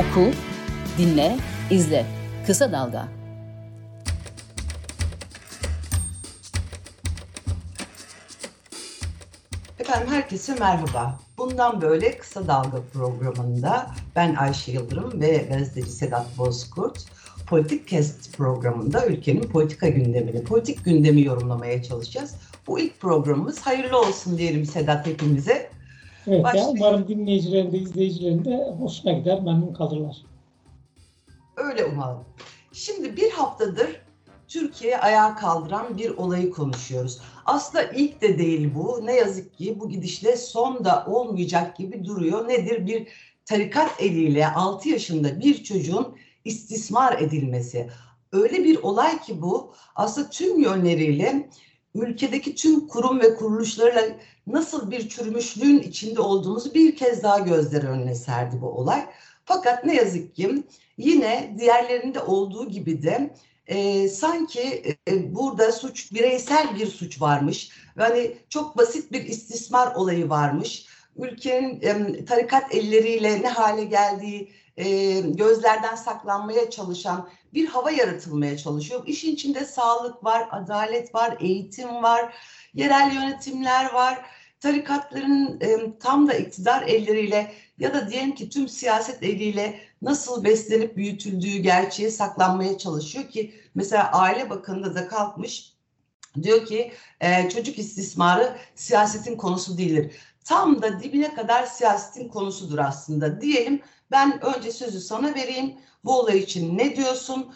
Oku, 0.00 0.30
dinle, 0.98 1.36
izle. 1.70 2.06
Kısa 2.46 2.72
Dalga. 2.72 3.08
Efendim 9.78 10.08
herkese 10.10 10.54
merhaba. 10.54 11.18
Bundan 11.38 11.80
böyle 11.80 12.18
Kısa 12.18 12.48
Dalga 12.48 12.82
programında 12.92 13.90
ben 14.16 14.34
Ayşe 14.34 14.72
Yıldırım 14.72 15.20
ve 15.20 15.36
gazeteci 15.36 15.90
Sedat 15.90 16.38
Bozkurt 16.38 17.04
Politik 17.46 17.88
Kest 17.88 18.36
programında 18.36 19.06
ülkenin 19.06 19.42
politika 19.42 19.88
gündemini, 19.88 20.44
politik 20.44 20.84
gündemi 20.84 21.22
yorumlamaya 21.22 21.82
çalışacağız. 21.82 22.34
Bu 22.66 22.78
ilk 22.80 23.00
programımız 23.00 23.60
hayırlı 23.60 24.00
olsun 24.00 24.38
diyelim 24.38 24.66
Sedat 24.66 25.06
hepimize. 25.06 25.79
Evet 26.26 26.54
ya, 26.54 26.68
umarım 26.68 27.08
dinleyicilerin 27.08 27.72
de 27.72 27.78
izleyicilerin 27.78 28.44
de 28.44 28.74
hoşuna 28.78 29.12
gider, 29.12 29.42
memnun 29.42 29.74
kalırlar. 29.74 30.16
Öyle 31.56 31.84
umalım. 31.84 32.24
Şimdi 32.72 33.16
bir 33.16 33.30
haftadır 33.30 34.00
Türkiye 34.48 34.98
ayağa 34.98 35.34
kaldıran 35.34 35.98
bir 35.98 36.10
olayı 36.10 36.50
konuşuyoruz. 36.50 37.20
Aslında 37.46 37.84
ilk 37.84 38.20
de 38.20 38.38
değil 38.38 38.74
bu. 38.74 39.00
Ne 39.06 39.14
yazık 39.14 39.54
ki 39.54 39.80
bu 39.80 39.88
gidişle 39.88 40.36
son 40.36 40.84
da 40.84 41.06
olmayacak 41.06 41.76
gibi 41.76 42.04
duruyor. 42.04 42.48
Nedir? 42.48 42.86
Bir 42.86 43.08
tarikat 43.44 44.02
eliyle 44.02 44.48
6 44.48 44.88
yaşında 44.88 45.40
bir 45.40 45.64
çocuğun 45.64 46.16
istismar 46.44 47.22
edilmesi. 47.22 47.90
Öyle 48.32 48.64
bir 48.64 48.82
olay 48.82 49.20
ki 49.20 49.42
bu 49.42 49.72
aslında 49.96 50.30
tüm 50.30 50.62
yönleriyle 50.62 51.50
ülkedeki 51.94 52.54
tüm 52.54 52.88
kurum 52.88 53.20
ve 53.20 53.34
kuruluşlarla 53.34 54.02
nasıl 54.46 54.90
bir 54.90 55.08
çürümüşlüğün 55.08 55.78
içinde 55.78 56.20
olduğumuzu 56.20 56.74
bir 56.74 56.96
kez 56.96 57.22
daha 57.22 57.38
gözler 57.38 57.82
önüne 57.82 58.14
serdi 58.14 58.60
bu 58.60 58.66
olay. 58.68 59.06
Fakat 59.44 59.84
ne 59.84 59.94
yazık 59.94 60.34
ki 60.34 60.64
yine 60.98 61.54
diğerlerinde 61.58 62.20
olduğu 62.20 62.68
gibi 62.68 63.02
de 63.02 63.34
e, 63.66 64.08
sanki 64.08 64.82
e, 65.08 65.34
burada 65.34 65.72
suç 65.72 66.12
bireysel 66.12 66.74
bir 66.78 66.86
suç 66.86 67.20
varmış. 67.20 67.70
Yani 67.98 68.36
çok 68.48 68.78
basit 68.78 69.12
bir 69.12 69.24
istismar 69.24 69.94
olayı 69.94 70.28
varmış. 70.28 70.86
Ülkenin 71.16 71.80
e, 71.82 72.24
tarikat 72.24 72.74
elleriyle 72.74 73.42
ne 73.42 73.48
hale 73.48 73.84
geldiği 73.84 74.52
e, 74.80 75.20
gözlerden 75.20 75.94
saklanmaya 75.94 76.70
çalışan 76.70 77.28
bir 77.54 77.66
hava 77.66 77.90
yaratılmaya 77.90 78.58
çalışıyor. 78.58 79.02
İşin 79.06 79.34
içinde 79.34 79.64
sağlık 79.64 80.24
var, 80.24 80.48
adalet 80.50 81.14
var, 81.14 81.36
eğitim 81.40 82.02
var, 82.02 82.34
yerel 82.74 83.14
yönetimler 83.14 83.92
var. 83.92 84.26
Tarikatların 84.60 85.60
e, 85.60 85.98
tam 85.98 86.28
da 86.28 86.34
iktidar 86.34 86.82
elleriyle 86.82 87.52
ya 87.78 87.94
da 87.94 88.10
diyelim 88.10 88.34
ki 88.34 88.48
tüm 88.48 88.68
siyaset 88.68 89.22
eliyle 89.22 89.80
nasıl 90.02 90.44
beslenip 90.44 90.96
büyütüldüğü 90.96 91.56
gerçeği 91.56 92.10
saklanmaya 92.10 92.78
çalışıyor 92.78 93.28
ki 93.28 93.54
mesela 93.74 94.12
Aile 94.12 94.50
Bakanı'nda 94.50 94.94
da 94.94 95.08
kalkmış 95.08 95.72
diyor 96.42 96.66
ki 96.66 96.92
e, 97.20 97.48
çocuk 97.48 97.78
istismarı 97.78 98.56
siyasetin 98.74 99.36
konusu 99.36 99.78
değildir. 99.78 100.12
Tam 100.44 100.82
da 100.82 101.00
dibine 101.02 101.34
kadar 101.34 101.66
siyasetin 101.66 102.28
konusudur 102.28 102.78
aslında 102.78 103.40
diyelim. 103.40 103.82
Ben 104.10 104.40
önce 104.44 104.72
sözü 104.72 105.00
sana 105.00 105.34
vereyim. 105.34 105.74
Bu 106.04 106.18
olay 106.18 106.38
için 106.38 106.78
ne 106.78 106.96
diyorsun? 106.96 107.46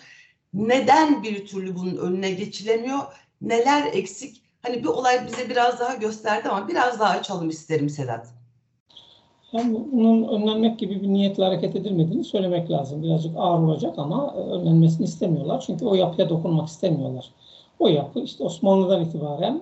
Neden 0.55 1.23
bir 1.23 1.47
türlü 1.47 1.77
bunun 1.77 1.97
önüne 1.97 2.31
geçilemiyor? 2.31 2.99
Neler 3.41 3.87
eksik? 3.93 4.43
Hani 4.63 4.83
bir 4.83 4.89
olay 4.89 5.27
bize 5.27 5.51
biraz 5.51 5.81
daha 5.81 5.95
gösterdi 5.95 6.49
ama 6.49 6.69
biraz 6.69 7.01
daha 7.01 7.11
açalım 7.11 7.49
isterim 7.49 7.89
Sedat. 7.89 8.27
Yani 9.53 9.77
bunun 9.93 10.29
önlenmek 10.29 10.79
gibi 10.79 11.03
bir 11.03 11.09
niyetle 11.09 11.45
hareket 11.45 11.77
edilmediğini 11.77 12.25
söylemek 12.25 12.71
lazım. 12.71 13.03
Birazcık 13.03 13.33
ağır 13.37 13.59
olacak 13.59 13.95
ama 13.99 14.35
önlenmesini 14.35 15.05
istemiyorlar. 15.05 15.65
Çünkü 15.67 15.85
o 15.85 15.95
yapıya 15.95 16.29
dokunmak 16.29 16.69
istemiyorlar. 16.69 17.31
O 17.79 17.89
yapı 17.89 18.21
işte 18.21 18.45
Osmanlı'dan 18.45 19.05
itibaren 19.05 19.61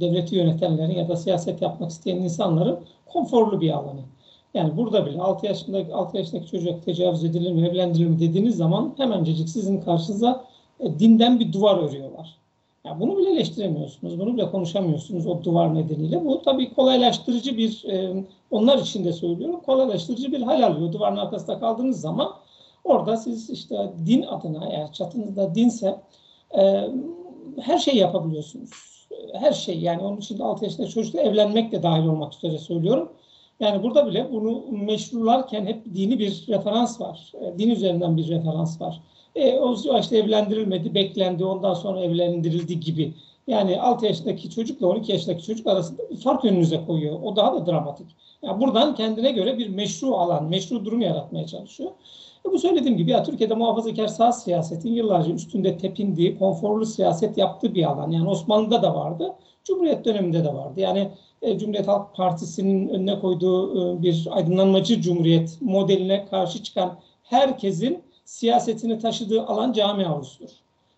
devleti 0.00 0.36
yönetenlerin 0.36 0.94
ya 0.94 1.08
da 1.08 1.16
siyaset 1.16 1.62
yapmak 1.62 1.90
isteyen 1.90 2.16
insanların 2.16 2.78
konforlu 3.06 3.60
bir 3.60 3.70
alanı. 3.70 4.00
Yani 4.54 4.76
burada 4.76 5.06
bile 5.06 5.20
6 5.20 5.46
yaşındaki 5.46 5.94
6 5.94 6.16
yaşındaki 6.16 6.50
çocuk 6.50 6.84
tecavüz 6.84 7.24
edilir 7.24 7.52
mi, 7.52 7.68
evlendirilir 7.68 8.06
mi 8.06 8.20
dediğiniz 8.20 8.56
zaman 8.56 8.94
hemencecik 8.96 9.48
sizin 9.48 9.80
karşınıza 9.80 10.44
e, 10.80 10.98
dinden 10.98 11.40
bir 11.40 11.52
duvar 11.52 11.78
örüyorlar. 11.78 12.42
Yani 12.84 13.00
bunu 13.00 13.18
bile 13.18 13.30
eleştiremiyorsunuz, 13.30 14.18
bunu 14.18 14.34
bile 14.34 14.50
konuşamıyorsunuz 14.50 15.26
o 15.26 15.44
duvar 15.44 15.74
nedeniyle. 15.74 16.24
Bu 16.24 16.42
tabii 16.42 16.74
kolaylaştırıcı 16.74 17.56
bir, 17.56 17.84
e, 17.84 18.24
onlar 18.50 18.78
için 18.78 19.04
de 19.04 19.12
söylüyorum, 19.12 19.60
kolaylaştırıcı 19.66 20.32
bir 20.32 20.42
hal 20.42 20.62
alıyor. 20.62 20.92
Duvarın 20.92 21.16
arkasında 21.16 21.58
kaldığınız 21.58 22.00
zaman 22.00 22.32
orada 22.84 23.16
siz 23.16 23.50
işte 23.50 23.92
din 24.06 24.22
adına, 24.22 24.68
eğer 24.70 24.92
çatınızda 24.92 25.54
dinse 25.54 26.00
e, 26.58 26.88
her 27.60 27.78
şeyi 27.78 27.96
yapabiliyorsunuz. 27.96 28.70
Her 29.32 29.52
şey 29.52 29.80
yani 29.80 30.02
onun 30.02 30.16
için 30.16 30.38
6 30.38 30.64
yaşında 30.64 30.86
çocukla 30.86 31.20
evlenmek 31.20 31.72
de 31.72 31.82
dahil 31.82 32.06
olmak 32.06 32.34
üzere 32.34 32.58
söylüyorum. 32.58 33.12
Yani 33.62 33.82
burada 33.82 34.06
bile 34.06 34.28
bunu 34.32 34.64
meşrularken 34.70 35.66
hep 35.66 35.94
dini 35.94 36.18
bir 36.18 36.44
referans 36.48 37.00
var. 37.00 37.32
E, 37.40 37.58
din 37.58 37.70
üzerinden 37.70 38.16
bir 38.16 38.28
referans 38.28 38.80
var. 38.80 39.00
E, 39.34 39.58
o 39.58 39.98
işte 40.00 40.16
evlendirilmedi, 40.16 40.94
beklendi, 40.94 41.44
ondan 41.44 41.74
sonra 41.74 42.00
evlendirildi 42.00 42.80
gibi. 42.80 43.14
Yani 43.46 43.80
6 43.80 44.06
yaşındaki 44.06 44.50
çocukla 44.50 44.86
12 44.86 45.12
yaşındaki 45.12 45.42
çocuk 45.42 45.66
arasında 45.66 46.10
bir 46.10 46.16
fark 46.16 46.44
önünüze 46.44 46.84
koyuyor. 46.86 47.22
O 47.22 47.36
daha 47.36 47.54
da 47.54 47.66
dramatik. 47.66 48.06
Yani 48.42 48.60
buradan 48.60 48.94
kendine 48.94 49.30
göre 49.30 49.58
bir 49.58 49.68
meşru 49.68 50.14
alan, 50.14 50.44
meşru 50.44 50.84
durum 50.84 51.00
yaratmaya 51.00 51.46
çalışıyor. 51.46 51.90
E 52.48 52.52
bu 52.52 52.58
söylediğim 52.58 52.96
gibi 52.96 53.10
ya 53.10 53.22
Türkiye'de 53.22 53.54
muhafazakar 53.54 54.08
sağ 54.08 54.32
siyasetin 54.32 54.92
yıllarca 54.92 55.32
üstünde 55.32 55.78
tepindiği, 55.78 56.38
konforlu 56.38 56.86
siyaset 56.86 57.38
yaptığı 57.38 57.74
bir 57.74 57.84
alan. 57.84 58.10
Yani 58.10 58.28
Osmanlı'da 58.28 58.82
da 58.82 58.94
vardı, 58.94 59.34
Cumhuriyet 59.64 60.04
döneminde 60.04 60.44
de 60.44 60.54
vardı. 60.54 60.80
Yani 60.80 61.10
Cumhuriyet 61.42 61.88
Halk 61.88 62.16
Partisi'nin 62.16 62.88
önüne 62.88 63.20
koyduğu 63.20 63.96
e, 63.98 64.02
bir 64.02 64.28
aydınlanmacı 64.30 65.00
cumhuriyet 65.00 65.58
modeline 65.60 66.26
karşı 66.26 66.62
çıkan 66.62 66.98
herkesin 67.22 68.02
siyasetini 68.24 68.98
taşıdığı 68.98 69.46
alan 69.46 69.72
cami 69.72 70.06
avlusudur. 70.06 70.50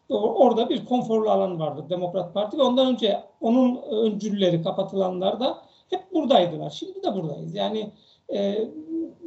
Orada 0.08 0.68
bir 0.68 0.84
konforlu 0.84 1.30
alan 1.30 1.60
vardı 1.60 1.84
Demokrat 1.90 2.34
Parti 2.34 2.58
ve 2.58 2.62
ondan 2.62 2.86
önce 2.86 3.20
onun 3.40 3.76
öncülleri 3.76 4.62
kapatılanlar 4.62 5.40
da 5.40 5.58
hep 5.90 6.14
buradaydılar. 6.14 6.70
Şimdi 6.70 7.02
de 7.02 7.14
buradayız. 7.14 7.54
Yani 7.54 7.90
e, 8.34 8.68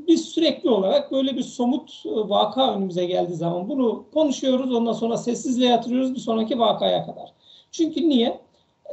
biz 0.07 0.25
sürekli 0.25 0.69
olarak 0.69 1.11
böyle 1.11 1.35
bir 1.35 1.43
somut 1.43 2.03
e, 2.05 2.09
vaka 2.09 2.73
önümüze 2.73 3.05
geldiği 3.05 3.35
zaman 3.35 3.69
bunu 3.69 4.05
konuşuyoruz. 4.13 4.73
Ondan 4.73 4.93
sonra 4.93 5.17
sessizliğe 5.17 5.69
yatırıyoruz 5.69 6.15
bir 6.15 6.19
sonraki 6.19 6.59
vakaya 6.59 7.05
kadar. 7.05 7.33
Çünkü 7.71 8.09
niye? 8.09 8.46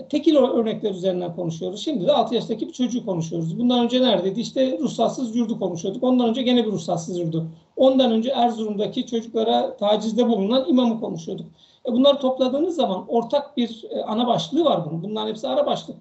Tekil 0.09 0.37
örnekler 0.37 0.91
üzerinden 0.91 1.37
konuşuyoruz. 1.37 1.84
Şimdi 1.84 2.06
de 2.06 2.12
6 2.12 2.34
yaşındaki 2.34 2.69
bir 2.69 2.72
çocuğu 2.72 3.06
konuşuyoruz. 3.06 3.59
Bundan 3.59 3.84
önce 3.84 4.03
neredeydi? 4.03 4.41
İşte 4.41 4.78
ruhsatsız 4.78 5.37
yurdu 5.37 5.59
konuşuyorduk. 5.59 6.03
Ondan 6.03 6.28
önce 6.28 6.43
gene 6.43 6.66
bir 6.66 6.72
ruhsatsız 6.72 7.19
yurdu. 7.19 7.47
Ondan 7.77 8.12
önce 8.12 8.31
Erzurum'daki 8.31 9.06
çocuklara 9.06 9.77
tacizde 9.77 10.28
bulunan 10.28 10.69
imamı 10.69 11.00
konuşuyorduk. 11.00 11.47
E 11.88 11.93
bunları 11.93 12.19
topladığınız 12.19 12.77
zaman 12.77 13.04
ortak 13.09 13.56
bir 13.56 13.84
e, 13.91 14.03
ana 14.03 14.27
başlığı 14.27 14.65
var 14.65 14.84
bunun. 14.91 15.03
Bunların 15.03 15.28
hepsi 15.28 15.49
ara 15.49 15.66
başlık. 15.66 15.97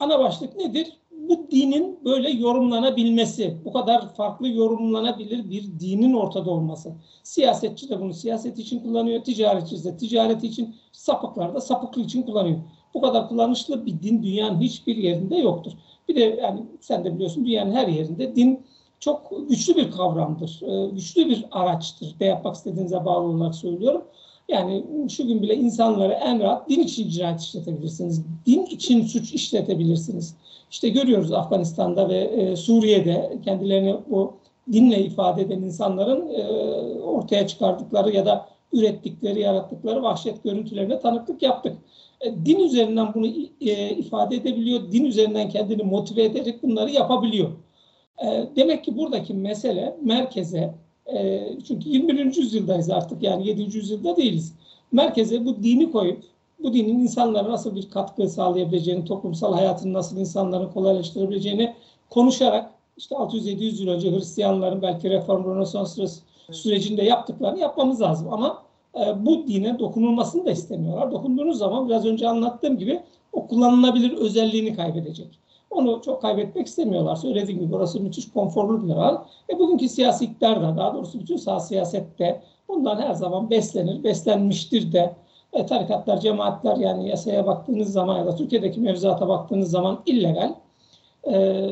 Ana 0.00 0.18
başlık 0.18 0.56
nedir? 0.56 0.92
Bu 1.28 1.46
dinin 1.50 1.98
böyle 2.04 2.30
yorumlanabilmesi, 2.30 3.56
bu 3.64 3.72
kadar 3.72 4.14
farklı 4.14 4.48
yorumlanabilir 4.48 5.50
bir 5.50 5.80
dinin 5.80 6.14
ortada 6.14 6.50
olması. 6.50 6.92
Siyasetçi 7.22 7.88
de 7.88 8.00
bunu 8.00 8.14
siyaset 8.14 8.58
için 8.58 8.80
kullanıyor, 8.80 9.24
ticaretçi 9.24 9.84
de 9.84 9.96
ticaret 9.96 10.44
için, 10.44 10.76
sapıklar 10.92 11.54
da 11.54 11.60
sapıklık 11.60 12.04
için 12.04 12.22
kullanıyor 12.22 12.58
bu 12.94 13.00
kadar 13.00 13.28
kullanışlı 13.28 13.86
bir 13.86 14.02
din 14.02 14.22
dünyanın 14.22 14.60
hiçbir 14.60 14.96
yerinde 14.96 15.36
yoktur. 15.36 15.72
Bir 16.08 16.16
de 16.16 16.38
yani 16.42 16.60
sen 16.80 17.04
de 17.04 17.14
biliyorsun 17.14 17.46
dünyanın 17.46 17.72
her 17.72 17.88
yerinde 17.88 18.36
din 18.36 18.60
çok 19.00 19.48
güçlü 19.48 19.76
bir 19.76 19.90
kavramdır. 19.90 20.60
E, 20.62 20.90
güçlü 20.90 21.28
bir 21.28 21.44
araçtır. 21.50 22.14
Ne 22.20 22.26
yapmak 22.26 22.54
istediğinize 22.54 23.04
bağlı 23.04 23.28
olarak 23.28 23.54
söylüyorum. 23.54 24.04
Yani 24.48 24.84
şu 25.10 25.26
gün 25.26 25.42
bile 25.42 25.54
insanları 25.54 26.12
en 26.12 26.40
rahat 26.40 26.68
din 26.68 26.80
için 26.80 27.08
cinayet 27.08 27.40
işletebilirsiniz. 27.40 28.24
Din 28.46 28.62
için 28.62 29.06
suç 29.06 29.34
işletebilirsiniz. 29.34 30.36
İşte 30.70 30.88
görüyoruz 30.88 31.32
Afganistan'da 31.32 32.08
ve 32.08 32.18
e, 32.18 32.56
Suriye'de 32.56 33.38
kendilerini 33.44 33.96
bu 34.10 34.32
dinle 34.72 35.04
ifade 35.04 35.42
eden 35.42 35.62
insanların 35.62 36.28
e, 36.28 36.42
ortaya 37.00 37.46
çıkardıkları 37.46 38.10
ya 38.10 38.26
da 38.26 38.53
ürettikleri, 38.74 39.40
yarattıkları 39.40 40.02
vahşet 40.02 40.44
görüntülerine 40.44 41.00
tanıklık 41.00 41.42
yaptık. 41.42 41.76
E, 42.20 42.46
din 42.46 42.58
üzerinden 42.58 43.14
bunu 43.14 43.26
e, 43.60 43.90
ifade 43.90 44.36
edebiliyor, 44.36 44.92
din 44.92 45.04
üzerinden 45.04 45.48
kendini 45.48 45.82
motive 45.82 46.24
ederek 46.24 46.62
bunları 46.62 46.90
yapabiliyor. 46.90 47.50
E, 48.26 48.48
demek 48.56 48.84
ki 48.84 48.98
buradaki 48.98 49.34
mesele 49.34 49.96
merkeze, 50.02 50.74
çünkü 51.66 51.88
21. 51.88 52.36
yüzyıldayız 52.36 52.90
artık 52.90 53.22
yani 53.22 53.48
7. 53.48 53.62
yüzyılda 53.62 54.16
değiliz. 54.16 54.54
Merkeze 54.92 55.44
bu 55.44 55.62
dini 55.62 55.92
koyup, 55.92 56.24
bu 56.58 56.74
dinin 56.74 56.98
insanlara 56.98 57.50
nasıl 57.50 57.76
bir 57.76 57.90
katkı 57.90 58.28
sağlayabileceğini, 58.28 59.04
toplumsal 59.04 59.54
hayatını 59.54 59.92
nasıl 59.92 60.16
insanların 60.16 60.72
kolaylaştırabileceğini 60.72 61.74
konuşarak 62.10 62.70
işte 62.96 63.14
600-700 63.14 63.82
yıl 63.82 63.88
önce 63.88 64.10
Hristiyanların 64.10 64.82
belki 64.82 65.10
reform 65.10 65.44
Rönesans 65.44 65.98
sürecinde 66.50 67.02
yaptıklarını 67.02 67.60
yapmamız 67.60 68.00
lazım. 68.00 68.32
Ama 68.32 68.62
e, 68.96 69.26
bu 69.26 69.46
dine 69.46 69.78
dokunulmasını 69.78 70.46
da 70.46 70.50
istemiyorlar. 70.50 71.12
Dokunduğunuz 71.12 71.58
zaman 71.58 71.88
biraz 71.88 72.06
önce 72.06 72.28
anlattığım 72.28 72.78
gibi 72.78 73.00
o 73.32 73.46
kullanılabilir 73.46 74.12
özelliğini 74.12 74.76
kaybedecek. 74.76 75.38
Onu 75.70 76.00
çok 76.04 76.22
kaybetmek 76.22 76.66
istemiyorlar. 76.66 77.16
Söylediğim 77.16 77.60
gibi 77.60 77.72
burası 77.72 78.00
müthiş 78.00 78.32
konforlu 78.32 78.86
bir 78.86 78.92
alan. 78.92 79.24
E 79.52 79.58
bugünkü 79.58 79.88
siyasi 79.88 80.24
iktidar 80.24 80.62
da 80.62 80.76
daha 80.76 80.94
doğrusu 80.94 81.20
bütün 81.20 81.36
sağ 81.36 81.60
siyasette 81.60 82.42
bundan 82.68 83.00
her 83.00 83.14
zaman 83.14 83.50
beslenir, 83.50 84.04
beslenmiştir 84.04 84.92
de. 84.92 85.14
E, 85.52 85.66
tarikatlar, 85.66 86.20
cemaatler 86.20 86.76
yani 86.76 87.08
yasaya 87.08 87.46
baktığınız 87.46 87.92
zaman 87.92 88.18
ya 88.18 88.26
da 88.26 88.36
Türkiye'deki 88.36 88.80
mevzuata 88.80 89.28
baktığınız 89.28 89.70
zaman 89.70 90.00
illegal. 90.06 90.54
E, 91.32 91.70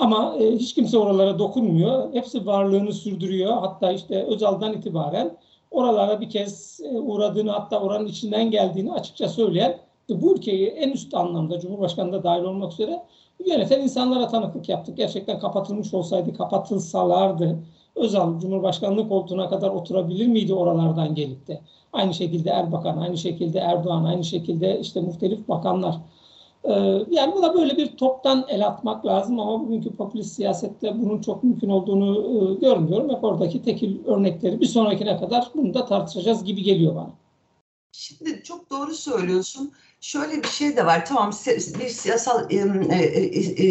ama 0.00 0.36
e, 0.38 0.56
hiç 0.56 0.74
kimse 0.74 0.98
oralara 0.98 1.38
dokunmuyor. 1.38 2.14
Hepsi 2.14 2.46
varlığını 2.46 2.92
sürdürüyor. 2.92 3.52
Hatta 3.52 3.92
işte 3.92 4.24
Özal'dan 4.24 4.72
itibaren 4.72 5.36
oralara 5.70 6.20
bir 6.20 6.30
kez 6.30 6.80
e, 6.84 6.98
uğradığını 6.98 7.50
hatta 7.50 7.80
oranın 7.80 8.06
içinden 8.06 8.50
geldiğini 8.50 8.92
açıkça 8.92 9.28
söyleyen 9.28 9.78
bu 10.08 10.34
ülkeyi 10.34 10.66
en 10.66 10.90
üst 10.90 11.14
anlamda 11.14 11.60
Cumhurbaşkanı 11.60 12.12
da 12.12 12.24
dahil 12.24 12.42
olmak 12.42 12.72
üzere 12.72 13.02
yöneten 13.46 13.80
insanlara 13.80 14.28
tanıklık 14.28 14.68
yaptık. 14.68 14.96
Gerçekten 14.96 15.38
kapatılmış 15.38 15.94
olsaydı, 15.94 16.34
kapatılsalardı 16.34 17.58
Özal 17.96 18.40
Cumhurbaşkanlığı 18.40 19.08
koltuğuna 19.08 19.48
kadar 19.48 19.68
oturabilir 19.68 20.26
miydi 20.26 20.54
oralardan 20.54 21.14
gelip 21.14 21.48
de? 21.48 21.60
Aynı 21.92 22.14
şekilde 22.14 22.50
Erbakan, 22.50 22.98
aynı 22.98 23.18
şekilde 23.18 23.58
Erdoğan, 23.58 24.04
aynı 24.04 24.24
şekilde 24.24 24.80
işte 24.80 25.00
muhtelif 25.00 25.48
bakanlar. 25.48 25.96
Ee, 26.64 26.72
yani 27.10 27.34
buna 27.34 27.54
böyle 27.54 27.76
bir 27.76 27.96
toptan 27.96 28.44
el 28.48 28.66
atmak 28.66 29.06
lazım 29.06 29.40
ama 29.40 29.60
bugünkü 29.60 29.96
popülist 29.96 30.36
siyasette 30.36 31.00
bunun 31.02 31.20
çok 31.20 31.44
mümkün 31.44 31.68
olduğunu 31.68 32.16
e, 32.16 32.54
görmüyorum. 32.54 33.10
Hep 33.10 33.24
oradaki 33.24 33.62
tekil 33.62 34.06
örnekleri 34.06 34.60
bir 34.60 34.66
sonrakine 34.66 35.20
kadar 35.20 35.50
bunu 35.54 35.74
da 35.74 35.86
tartışacağız 35.86 36.44
gibi 36.44 36.62
geliyor 36.62 36.96
bana. 36.96 37.10
Şimdi 37.92 38.42
çok 38.42 38.70
doğru 38.70 38.94
söylüyorsun. 38.94 39.72
Şöyle 40.00 40.42
bir 40.42 40.48
şey 40.48 40.76
de 40.76 40.86
var. 40.86 41.06
Tamam 41.06 41.30
bir 41.80 41.88
siyasal 41.88 42.50
e, 42.50 42.56
e, 42.56 42.96
e, 42.96 43.66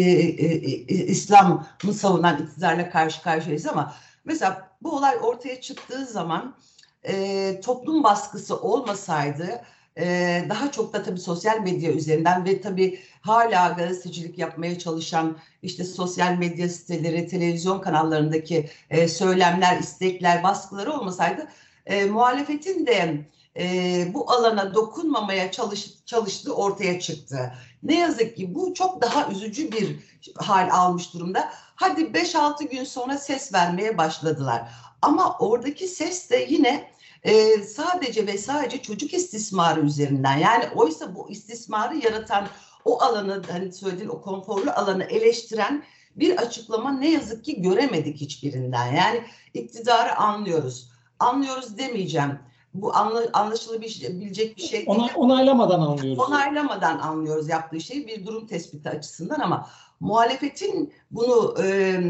e, 0.46 1.06
İslam'ı 1.06 1.94
savunan 1.94 2.42
iktidarla 2.42 2.90
karşı 2.90 3.22
karşıyayız 3.22 3.66
ama 3.66 3.94
mesela 4.24 4.70
bu 4.82 4.96
olay 4.96 5.16
ortaya 5.22 5.60
çıktığı 5.60 6.04
zaman 6.06 6.56
e, 7.02 7.60
toplum 7.60 8.04
baskısı 8.04 8.60
olmasaydı 8.60 9.62
e, 10.00 10.46
daha 10.48 10.72
çok 10.72 10.92
da 10.92 11.02
tabii 11.02 11.20
sosyal 11.20 11.60
medya 11.60 11.92
üzerinden 11.92 12.44
ve 12.44 12.60
tabii 12.60 13.00
hala 13.20 13.68
gazetecilik 13.68 14.38
yapmaya 14.38 14.78
çalışan 14.78 15.36
işte 15.62 15.84
sosyal 15.84 16.32
medya 16.32 16.68
siteleri, 16.68 17.28
televizyon 17.28 17.80
kanallarındaki 17.80 18.70
e, 18.90 19.08
söylemler, 19.08 19.78
istekler, 19.78 20.42
baskıları 20.42 20.92
olmasaydı 20.92 21.48
e, 21.86 22.04
muhalefetin 22.04 22.86
de 22.86 23.26
e, 23.56 24.14
bu 24.14 24.32
alana 24.32 24.74
dokunmamaya 24.74 25.50
çalış, 25.50 26.04
çalıştığı 26.06 26.54
ortaya 26.54 27.00
çıktı. 27.00 27.54
Ne 27.82 27.98
yazık 27.98 28.36
ki 28.36 28.54
bu 28.54 28.74
çok 28.74 29.02
daha 29.02 29.28
üzücü 29.28 29.72
bir 29.72 29.96
hal 30.36 30.68
almış 30.72 31.14
durumda. 31.14 31.50
Hadi 31.74 32.00
5-6 32.00 32.68
gün 32.68 32.84
sonra 32.84 33.18
ses 33.18 33.52
vermeye 33.54 33.98
başladılar. 33.98 34.62
Ama 35.02 35.36
oradaki 35.38 35.88
ses 35.88 36.30
de 36.30 36.46
yine 36.48 36.90
e, 37.22 37.62
sadece 37.62 38.26
ve 38.26 38.38
sadece 38.38 38.82
çocuk 38.82 39.14
istismarı 39.14 39.80
üzerinden. 39.80 40.36
Yani 40.38 40.64
oysa 40.74 41.14
bu 41.14 41.30
istismarı 41.30 41.96
yaratan 41.96 42.46
o 42.84 43.02
alanı 43.02 43.42
hani 43.50 43.72
söylediğin 43.72 44.08
o 44.08 44.20
konforlu 44.20 44.70
alanı 44.70 45.04
eleştiren 45.04 45.84
bir 46.16 46.36
açıklama 46.36 46.92
ne 46.92 47.10
yazık 47.10 47.44
ki 47.44 47.62
göremedik 47.62 48.20
hiçbirinden. 48.20 48.86
Yani 48.86 49.24
iktidarı 49.54 50.16
anlıyoruz. 50.16 50.90
Anlıyoruz 51.18 51.78
demeyeceğim 51.78 52.38
bu 52.74 52.96
anlaşılabilecek 53.32 54.56
bir 54.56 54.62
şey 54.62 54.86
değil. 54.86 54.86
Ona, 54.88 55.08
onaylamadan 55.14 55.80
anlıyoruz. 55.80 56.18
Onaylamadan 56.18 56.98
anlıyoruz 56.98 57.48
yaptığı 57.48 57.80
şeyi 57.80 58.06
bir 58.06 58.26
durum 58.26 58.46
tespiti 58.46 58.88
açısından 58.88 59.40
ama 59.40 59.68
muhalefetin 60.00 60.92
bunu 61.10 61.54
e, 61.62 62.00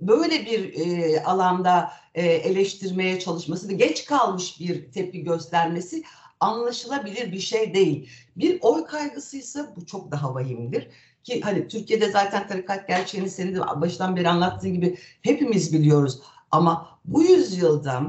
böyle 0.00 0.46
bir 0.46 0.74
e, 0.74 1.22
alanda 1.22 1.92
e, 2.14 2.26
eleştirmeye 2.26 3.20
çalışması 3.20 3.68
ve 3.68 3.72
geç 3.72 4.04
kalmış 4.04 4.60
bir 4.60 4.92
tepki 4.92 5.24
göstermesi 5.24 6.02
anlaşılabilir 6.40 7.32
bir 7.32 7.40
şey 7.40 7.74
değil. 7.74 8.10
Bir 8.36 8.58
oy 8.62 8.84
kaygısıysa 8.84 9.72
bu 9.76 9.86
çok 9.86 10.12
daha 10.12 10.34
vahimdir. 10.34 10.88
Ki 11.24 11.40
hani 11.40 11.68
Türkiye'de 11.68 12.10
zaten 12.10 12.48
tarikat 12.48 12.88
gerçeğini 12.88 13.30
senin 13.30 13.54
de 13.54 13.60
baştan 13.60 14.16
beri 14.16 14.28
anlattığın 14.28 14.74
gibi 14.74 14.98
hepimiz 15.22 15.72
biliyoruz. 15.72 16.20
Ama 16.50 17.00
bu 17.04 17.22
yüzyılda 17.22 18.02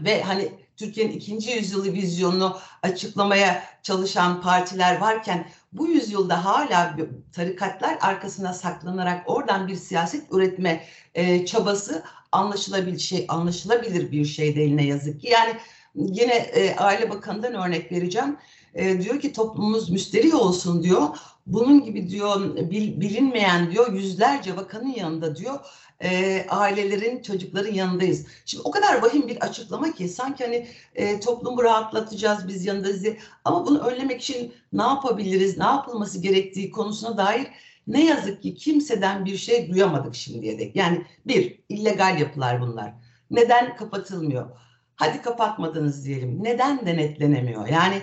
ve 0.00 0.22
hani 0.22 0.61
Türkiye'nin 0.76 1.12
ikinci 1.12 1.50
yüzyılı 1.50 1.92
vizyonunu 1.92 2.58
açıklamaya 2.82 3.64
çalışan 3.82 4.40
partiler 4.40 5.00
varken 5.00 5.48
bu 5.72 5.88
yüzyılda 5.88 6.44
hala 6.44 6.96
tarikatlar 7.32 7.98
arkasına 8.00 8.52
saklanarak 8.52 9.30
oradan 9.30 9.68
bir 9.68 9.76
siyaset 9.76 10.32
üretme 10.32 10.84
e, 11.14 11.46
çabası 11.46 12.02
anlaşılabilir 12.32 12.98
şey 12.98 13.24
anlaşılabilir 13.28 14.12
bir 14.12 14.24
şey 14.24 14.56
değil 14.56 14.74
ne 14.74 14.84
yazık 14.84 15.20
ki. 15.20 15.28
Yani 15.28 15.56
yine 15.94 16.34
e, 16.34 16.76
Aile 16.76 17.10
Bakanı'ndan 17.10 17.54
örnek 17.54 17.92
vereceğim. 17.92 18.36
E, 18.74 19.02
diyor 19.02 19.20
ki 19.20 19.32
toplumumuz 19.32 19.90
müsterih 19.90 20.34
olsun 20.34 20.82
diyor. 20.82 21.08
Bunun 21.46 21.84
gibi 21.84 22.08
diyor 22.08 22.56
bil, 22.56 23.00
bilinmeyen 23.00 23.70
diyor 23.70 23.92
yüzlerce 23.92 24.56
bakanın 24.56 24.94
yanında 24.94 25.36
diyor 25.36 25.58
e, 26.02 26.44
ailelerin, 26.48 27.22
çocukların 27.22 27.72
yanındayız. 27.72 28.26
Şimdi 28.46 28.62
o 28.64 28.70
kadar 28.70 29.02
vahim 29.02 29.28
bir 29.28 29.36
açıklama 29.36 29.94
ki 29.94 30.08
sanki 30.08 30.44
hani 30.44 30.66
e, 30.94 31.20
toplumu 31.20 31.62
rahatlatacağız 31.62 32.48
biz 32.48 32.66
yanındayız 32.66 33.04
diye. 33.04 33.18
Ama 33.44 33.66
bunu 33.66 33.78
önlemek 33.78 34.20
için 34.20 34.52
ne 34.72 34.82
yapabiliriz, 34.82 35.58
ne 35.58 35.64
yapılması 35.64 36.18
gerektiği 36.18 36.70
konusuna 36.70 37.16
dair 37.16 37.46
ne 37.86 38.04
yazık 38.04 38.42
ki 38.42 38.54
kimseden 38.54 39.24
bir 39.24 39.36
şey 39.36 39.70
duyamadık 39.70 40.14
şimdiye 40.14 40.58
dek. 40.58 40.76
Yani 40.76 41.06
bir, 41.26 41.60
illegal 41.68 42.20
yapılar 42.20 42.60
bunlar. 42.60 42.94
Neden 43.30 43.76
kapatılmıyor? 43.76 44.50
Hadi 44.96 45.22
kapatmadınız 45.22 46.04
diyelim. 46.06 46.44
Neden 46.44 46.86
denetlenemiyor? 46.86 47.66
Yani 47.66 48.02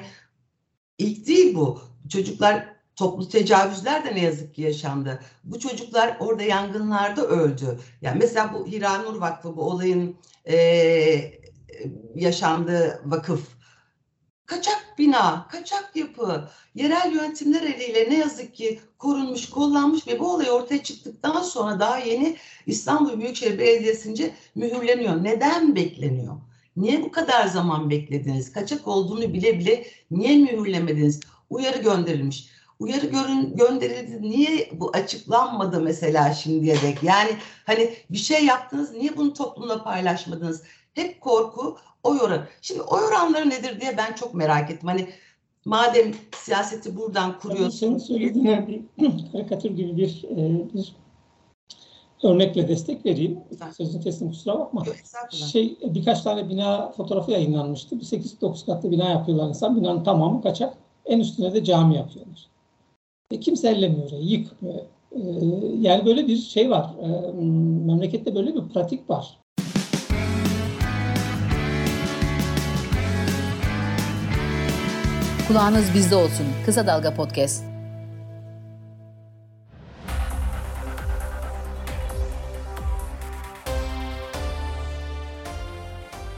ilk 0.98 1.28
değil 1.28 1.56
bu. 1.56 1.81
Çocuklar 2.10 2.79
toplu 3.00 3.30
tecavüzler 3.30 4.06
de 4.06 4.16
ne 4.16 4.19
yazık 4.19 4.56
ki 4.56 4.62
yaşandı. 4.62 5.19
Bu 5.44 5.60
çocuklar 5.60 6.18
orada 6.19 6.44
yangınlarda 6.44 7.28
öldü. 7.28 7.79
Yani 8.01 8.20
mesela 8.20 8.53
bu 8.53 8.68
Hiranur 8.68 9.15
Vakfı 9.22 9.58
bu 9.58 9.62
olayın 9.62 10.15
e, 10.46 10.56
yaşandığı 12.15 13.01
vakıf. 13.06 13.48
Kaçak 14.46 14.96
bina, 14.98 15.48
kaçak 15.48 15.96
yapı, 15.96 16.50
yerel 16.75 17.12
yönetimler 17.15 17.62
eliyle 17.62 18.10
ne 18.10 18.18
yazık 18.18 18.56
ki 18.56 18.79
korunmuş, 18.98 19.50
kullanmış 19.50 20.08
ve 20.08 20.20
bu 20.20 20.34
olay 20.34 20.51
ortaya 20.51 20.84
çıktıktan 20.84 21.41
sonra 21.41 21.79
daha 21.79 21.98
yeni 21.98 22.38
İstanbul 22.65 23.20
Büyükşehir 23.20 23.60
Belediyesi'nce 23.60 24.36
mühürleniyor. 24.56 25.24
Neden 25.24 25.75
bekleniyor? 25.75 26.36
Niye 26.77 27.03
bu 27.03 27.12
kadar 27.12 27.48
zaman 27.48 27.89
beklediniz? 27.89 28.51
Kaçak 28.51 28.88
olduğunu 28.88 29.34
bile 29.34 29.60
bile 29.60 29.86
niye 30.12 30.38
mühürlemediniz? 30.38 31.20
Uyarı 31.50 31.82
gönderilmiş 31.82 32.59
uyarı 32.79 33.05
görün, 33.05 33.55
gönderildi. 33.55 34.21
Niye 34.21 34.69
bu 34.74 34.91
açıklanmadı 34.93 35.81
mesela 35.81 36.33
şimdiye 36.33 36.75
dek? 36.81 37.03
Yani 37.03 37.31
hani 37.65 37.93
bir 38.09 38.17
şey 38.17 38.45
yaptınız 38.45 38.93
niye 38.93 39.17
bunu 39.17 39.33
toplumla 39.33 39.83
paylaşmadınız? 39.83 40.63
Hep 40.93 41.21
korku 41.21 41.77
oy 42.03 42.19
oranı. 42.21 42.48
Şimdi 42.62 42.81
oy 42.81 43.01
oranları 43.03 43.50
nedir 43.50 43.81
diye 43.81 43.98
ben 43.98 44.13
çok 44.13 44.33
merak 44.33 44.71
ettim. 44.71 44.88
Hani 44.89 45.09
madem 45.65 46.13
siyaseti 46.36 46.98
buradan 46.98 47.39
kuruyorsun. 47.39 47.98
Söylediğine 47.98 48.67
bir 48.67 48.81
karikatür 49.31 49.71
gibi 49.71 49.98
bir, 49.98 50.24
e, 50.24 50.74
bir 50.74 50.95
örnekle 52.24 52.67
destek 52.67 53.05
vereyim. 53.05 53.39
Sözün 53.77 54.01
teslim 54.01 54.29
kusura 54.29 54.59
bakma. 54.59 54.83
Yok, 54.86 54.95
şey 55.31 55.77
birkaç 55.83 56.21
tane 56.21 56.50
bina 56.50 56.91
fotoğrafı 56.91 57.31
yayınlanmıştı. 57.31 58.00
Bir 58.00 58.05
8-9 58.05 58.65
katlı 58.65 58.91
bina 58.91 59.09
yapıyorlar 59.09 59.48
insan. 59.48 59.75
Binanın 59.75 60.03
tamamı 60.03 60.41
kaçak. 60.41 60.77
En 61.05 61.19
üstüne 61.19 61.53
de 61.53 61.63
cami 61.63 61.95
yapıyorlar. 61.95 62.50
E, 63.31 63.39
kimse 63.39 63.69
ellemiyor 63.69 64.12
orayı, 64.12 64.24
yıkmıyor. 64.24 64.79
E, 65.12 65.19
yani 65.79 66.05
böyle 66.05 66.27
bir 66.27 66.38
şey 66.38 66.69
var. 66.69 66.89
E, 67.01 67.31
memlekette 67.86 68.36
böyle 68.36 68.55
bir 68.55 68.74
pratik 68.74 69.09
var. 69.09 69.39
Kulağınız 75.48 75.93
bizde 75.95 76.15
olsun. 76.15 76.45
Kısa 76.65 76.88
Dalga 76.88 77.13
Podcast. 77.13 77.63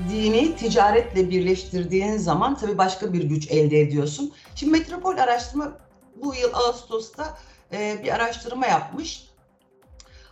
dini 0.09 0.55
ticaretle 0.55 1.29
birleştirdiğin 1.29 2.17
zaman 2.17 2.57
tabii 2.57 2.77
başka 2.77 3.13
bir 3.13 3.23
güç 3.23 3.51
elde 3.51 3.81
ediyorsun. 3.81 4.31
Şimdi 4.55 4.71
Metropol 4.71 5.17
Araştırma 5.17 5.77
bu 6.21 6.35
yıl 6.35 6.53
Ağustos'ta 6.53 7.37
e, 7.73 8.03
bir 8.03 8.15
araştırma 8.15 8.67
yapmış. 8.67 9.27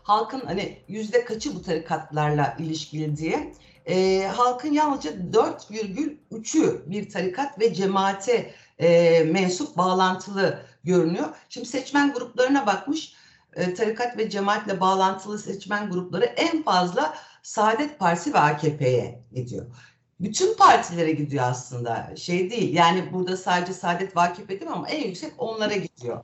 halkın 0.03 0.41
hani 0.46 0.79
yüzde 0.88 1.25
kaçı 1.25 1.55
bu 1.55 1.62
tarikatlarla 1.62 2.55
ilişkili 2.60 3.17
diye. 3.17 3.53
E, 3.86 4.27
halkın 4.36 4.74
yalnızca 4.74 5.12
4,3'ü 5.12 6.89
bir 6.89 7.10
tarikat 7.10 7.60
ve 7.60 7.74
cemaate 7.74 8.53
e, 8.79 9.19
mensup 9.24 9.77
bağlantılı 9.77 10.60
görünüyor. 10.84 11.27
Şimdi 11.50 11.67
seçmen 11.67 12.13
gruplarına 12.13 12.65
bakmış. 12.65 13.13
E, 13.53 13.74
tarikat 13.74 14.17
ve 14.17 14.29
cemaatle 14.29 14.79
bağlantılı 14.79 15.39
seçmen 15.39 15.89
grupları 15.89 16.25
en 16.25 16.63
fazla 16.63 17.15
Saadet 17.43 18.00
Partisi 18.00 18.34
ve 18.34 18.39
AKP'ye 18.39 19.24
gidiyor. 19.36 19.65
Bütün 20.19 20.53
partilere 20.57 21.11
gidiyor 21.11 21.45
aslında. 21.47 22.15
Şey 22.15 22.51
değil. 22.51 22.73
Yani 22.73 23.13
burada 23.13 23.38
sadece 23.38 23.73
Saadet 23.73 24.15
değil 24.49 24.61
mi 24.61 24.69
ama 24.69 24.89
en 24.89 25.07
yüksek 25.07 25.33
onlara 25.38 25.75
gidiyor. 25.75 26.23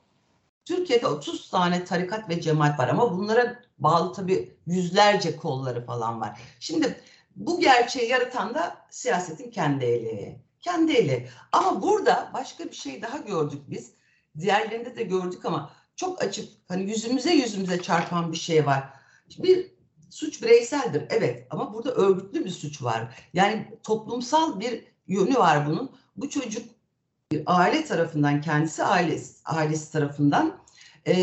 Türkiye'de 0.65 1.07
30 1.07 1.49
tane 1.49 1.85
tarikat 1.85 2.29
ve 2.29 2.41
cemaat 2.41 2.79
var 2.79 2.87
ama 2.87 3.17
bunlara 3.17 3.59
bağlı 3.79 4.13
tabii 4.13 4.53
yüzlerce 4.67 5.35
kolları 5.35 5.85
falan 5.85 6.21
var. 6.21 6.39
Şimdi 6.59 6.99
bu 7.35 7.59
gerçeği 7.59 8.09
yaratan 8.09 8.53
da 8.53 8.77
siyasetin 8.89 9.51
kendi 9.51 9.85
eli. 9.85 10.39
Kendi 10.59 10.91
eli. 10.91 11.29
Ama 11.51 11.81
burada 11.81 12.31
başka 12.33 12.63
bir 12.65 12.75
şey 12.75 13.01
daha 13.01 13.17
gördük 13.17 13.61
biz. 13.67 13.91
Diğerlerinde 14.39 14.95
de 14.95 15.03
gördük 15.03 15.45
ama 15.45 15.71
çok 15.95 16.23
açık 16.23 16.49
hani 16.67 16.83
yüzümüze 16.83 17.33
yüzümüze 17.33 17.81
çarpan 17.81 18.31
bir 18.31 18.37
şey 18.37 18.65
var. 18.65 18.83
Bir 19.37 19.75
suç 20.15 20.41
bireyseldir 20.41 21.05
evet 21.10 21.48
ama 21.50 21.74
burada 21.74 21.91
örgütlü 21.91 22.45
bir 22.45 22.50
suç 22.50 22.84
var. 22.84 23.24
Yani 23.34 23.79
toplumsal 23.84 24.60
bir 24.60 24.84
yönü 25.07 25.36
var 25.36 25.67
bunun. 25.67 25.91
Bu 26.17 26.29
çocuk 26.29 26.69
bir 27.31 27.43
aile 27.45 27.86
tarafından 27.86 28.41
kendisi 28.41 28.84
ailesi, 28.84 29.41
ailesi 29.45 29.91
tarafından 29.91 30.57
e, 31.05 31.15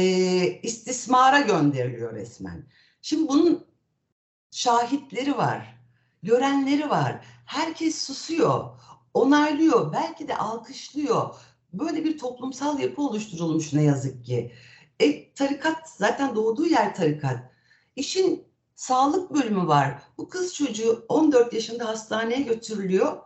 istismara 0.62 1.40
gönderiliyor 1.40 2.14
resmen. 2.14 2.64
Şimdi 3.02 3.28
bunun 3.28 3.64
şahitleri 4.50 5.36
var, 5.36 5.76
görenleri 6.22 6.90
var. 6.90 7.24
Herkes 7.46 8.06
susuyor, 8.06 8.64
onaylıyor, 9.14 9.92
belki 9.92 10.28
de 10.28 10.36
alkışlıyor. 10.36 11.34
Böyle 11.72 12.04
bir 12.04 12.18
toplumsal 12.18 12.78
yapı 12.78 13.02
oluşturulmuş 13.02 13.72
ne 13.72 13.82
yazık 13.82 14.24
ki. 14.24 14.52
E, 15.00 15.32
tarikat 15.32 15.90
zaten 15.90 16.34
doğduğu 16.34 16.66
yer 16.66 16.94
tarikat. 16.94 17.52
İşin 17.96 18.51
sağlık 18.76 19.34
bölümü 19.34 19.66
var. 19.66 20.02
Bu 20.18 20.28
kız 20.28 20.54
çocuğu 20.54 21.04
14 21.08 21.52
yaşında 21.52 21.88
hastaneye 21.88 22.42
götürülüyor. 22.42 23.16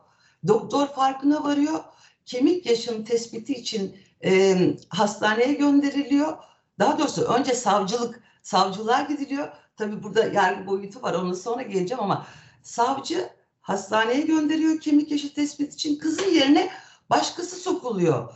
Doktor 0.48 0.86
farkına 0.86 1.44
varıyor. 1.44 1.80
Kemik 2.26 2.66
yaşım 2.66 3.04
tespiti 3.04 3.52
için 3.52 3.96
e, 4.24 4.56
hastaneye 4.88 5.52
gönderiliyor. 5.52 6.36
Daha 6.78 6.98
doğrusu 6.98 7.22
önce 7.22 7.54
savcılık, 7.54 8.22
savcılığa 8.42 9.02
gidiliyor. 9.02 9.48
Tabii 9.76 10.02
burada 10.02 10.24
yargı 10.24 10.66
boyutu 10.66 11.02
var. 11.02 11.14
Ona 11.14 11.34
sonra 11.34 11.62
geleceğim 11.62 12.02
ama 12.02 12.26
savcı 12.62 13.30
hastaneye 13.60 14.20
gönderiyor 14.20 14.80
kemik 14.80 15.10
yaşı 15.10 15.34
tespit 15.34 15.74
için. 15.74 15.98
Kızın 15.98 16.30
yerine 16.30 16.70
başkası 17.10 17.56
sokuluyor. 17.56 18.32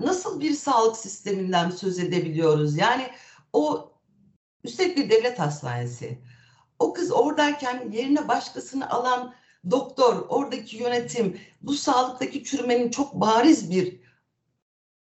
Nasıl 0.00 0.40
bir 0.40 0.54
sağlık 0.54 0.96
sisteminden 0.96 1.70
söz 1.70 1.98
edebiliyoruz? 1.98 2.76
Yani 2.76 3.10
o 3.52 3.92
üstelik 4.64 4.96
bir 4.96 5.10
devlet 5.10 5.38
hastanesi. 5.38 6.18
O 6.78 6.92
kız 6.92 7.12
oradayken 7.12 7.90
yerine 7.92 8.28
başkasını 8.28 8.90
alan 8.90 9.34
doktor, 9.70 10.26
oradaki 10.28 10.76
yönetim, 10.76 11.36
bu 11.62 11.72
sağlıktaki 11.72 12.44
çürümenin 12.44 12.90
çok 12.90 13.14
bariz 13.14 13.70
bir 13.70 14.00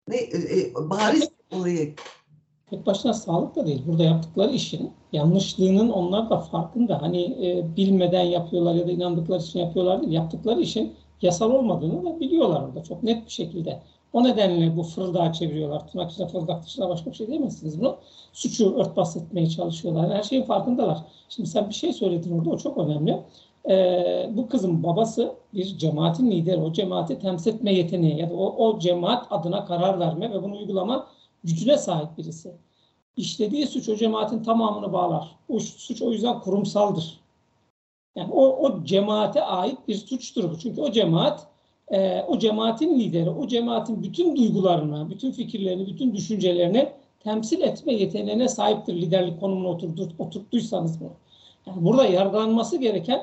ne 0.09 0.17
e, 0.17 0.61
e 0.61 0.75
bariz 0.75 1.29
olayı. 1.53 1.95
Tek 2.71 2.87
başına 2.87 3.13
sağlık 3.13 3.57
da 3.57 3.67
değil. 3.67 3.83
Burada 3.87 4.03
yaptıkları 4.03 4.53
işin 4.53 4.93
yanlışlığının 5.13 5.91
onlar 5.91 6.31
da 6.31 6.41
farkında. 6.41 7.03
Hani 7.03 7.23
e, 7.49 7.77
bilmeden 7.77 8.23
yapıyorlar 8.23 8.75
ya 8.75 8.87
da 8.87 8.91
inandıkları 8.91 9.43
için 9.43 9.59
yapıyorlar 9.59 10.03
değil. 10.03 10.13
Yaptıkları 10.13 10.61
işin 10.61 10.95
yasal 11.23 11.51
olmadığını 11.51 12.05
da 12.05 12.21
biliyorlar 12.21 12.63
orada 12.63 12.85
çok 12.85 13.03
net 13.03 13.27
bir 13.27 13.31
şekilde. 13.31 13.83
O 14.13 14.25
nedenle 14.25 14.77
bu 14.77 14.83
fırıldağı 14.83 15.33
çeviriyorlar. 15.33 15.89
Tırnak 15.89 16.13
içinde 16.13 16.29
fırıldak 16.29 16.65
dışında 16.65 16.89
başka 16.89 17.11
bir 17.11 17.17
şey 17.17 17.27
diyemezsiniz 17.27 17.81
bunu. 17.81 17.97
Suçu 18.33 18.75
örtbas 18.75 19.17
etmeye 19.17 19.49
çalışıyorlar. 19.49 20.11
Her 20.11 20.23
şeyin 20.23 20.43
farkındalar. 20.43 20.99
Şimdi 21.29 21.49
sen 21.49 21.69
bir 21.69 21.75
şey 21.75 21.93
söyledin 21.93 22.39
orada 22.39 22.51
o 22.51 22.59
çok 22.59 22.79
önemli. 22.79 23.23
Ee, 23.69 24.31
bu 24.33 24.49
kızın 24.49 24.83
babası 24.83 25.35
bir 25.55 25.79
cemaatin 25.79 26.31
lideri. 26.31 26.61
O 26.61 26.73
cemaati 26.73 27.19
temsil 27.19 27.55
etme 27.55 27.75
yeteneği 27.75 28.19
ya 28.19 28.31
da 28.31 28.35
o, 28.35 28.67
o 28.67 28.79
cemaat 28.79 29.27
adına 29.31 29.65
karar 29.65 30.01
verme 30.01 30.31
ve 30.33 30.43
bunu 30.43 30.57
uygulama 30.57 31.07
gücüne 31.45 31.79
sahip 31.79 32.19
birisi. 32.19 32.53
İşlediği 33.17 33.67
suç 33.67 33.89
o 33.89 33.97
cemaatin 33.97 34.43
tamamını 34.43 34.93
bağlar. 34.93 35.37
O 35.49 35.59
suç 35.61 36.03
o 36.03 36.13
yüzden 36.13 36.41
kurumsaldır. 36.41 37.21
Yani 38.17 38.33
o, 38.33 38.67
o 38.67 38.85
cemaate 38.85 39.43
ait 39.43 39.79
bir 39.89 39.95
suçtur 39.95 40.51
bu. 40.51 40.59
Çünkü 40.59 40.81
o 40.81 40.91
cemaat 40.91 41.50
e, 41.91 42.23
o 42.29 42.39
cemaatin 42.39 43.01
lideri, 43.01 43.31
o 43.31 43.47
cemaatin 43.47 44.03
bütün 44.03 44.37
duygularını, 44.37 45.11
bütün 45.11 45.33
fikirlerini, 45.33 45.87
bütün 45.87 46.15
düşüncelerini 46.15 46.89
temsil 47.21 47.61
etme 47.61 47.93
yeteneğine 47.93 48.49
sahiptir 48.49 48.95
liderlik 48.95 49.41
konumuna 49.41 49.69
oturtur, 49.69 50.09
oturttuysanız 50.19 51.01
bunu. 51.01 51.13
Yani 51.67 51.85
burada 51.85 52.05
yargılanması 52.05 52.77
gereken, 52.77 53.23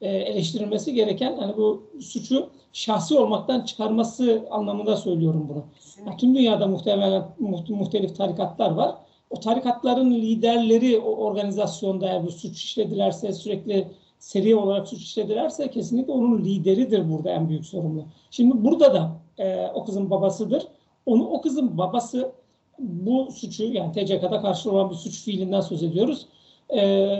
e, 0.00 0.08
eleştirilmesi 0.08 0.94
gereken 0.94 1.36
hani 1.36 1.56
bu 1.56 1.82
suçu 2.00 2.48
şahsi 2.72 3.18
olmaktan 3.18 3.60
çıkarması 3.60 4.46
anlamında 4.50 4.96
söylüyorum 4.96 5.46
bunu. 5.48 5.64
Yani 6.06 6.16
tüm 6.16 6.34
dünyada 6.34 6.66
muhtemelen 6.66 7.24
muhtelif 7.68 8.16
tarikatlar 8.16 8.70
var. 8.70 8.94
O 9.30 9.40
tarikatların 9.40 10.10
liderleri 10.10 10.98
o 10.98 11.10
organizasyonda 11.10 12.06
eğer 12.06 12.26
bu 12.26 12.30
suç 12.30 12.64
işledilerse 12.64 13.32
sürekli 13.32 13.88
seri 14.22 14.56
olarak 14.56 14.88
suç 14.88 15.02
işledilerse 15.02 15.70
kesinlikle 15.70 16.12
onun 16.12 16.44
lideridir 16.44 17.10
burada 17.10 17.30
en 17.30 17.48
büyük 17.48 17.66
sorumlu. 17.66 18.04
Şimdi 18.30 18.64
burada 18.64 18.94
da 18.94 19.10
e, 19.38 19.66
o 19.74 19.84
kızın 19.84 20.10
babasıdır. 20.10 20.66
Onu 21.06 21.28
o 21.28 21.40
kızın 21.40 21.78
babası 21.78 22.32
bu 22.78 23.30
suçu 23.32 23.64
yani 23.64 23.92
TCK'da 23.92 24.40
karşı 24.40 24.72
olan 24.72 24.90
bir 24.90 24.94
suç 24.94 25.24
fiilinden 25.24 25.60
söz 25.60 25.82
ediyoruz. 25.82 26.26
E, 26.74 27.10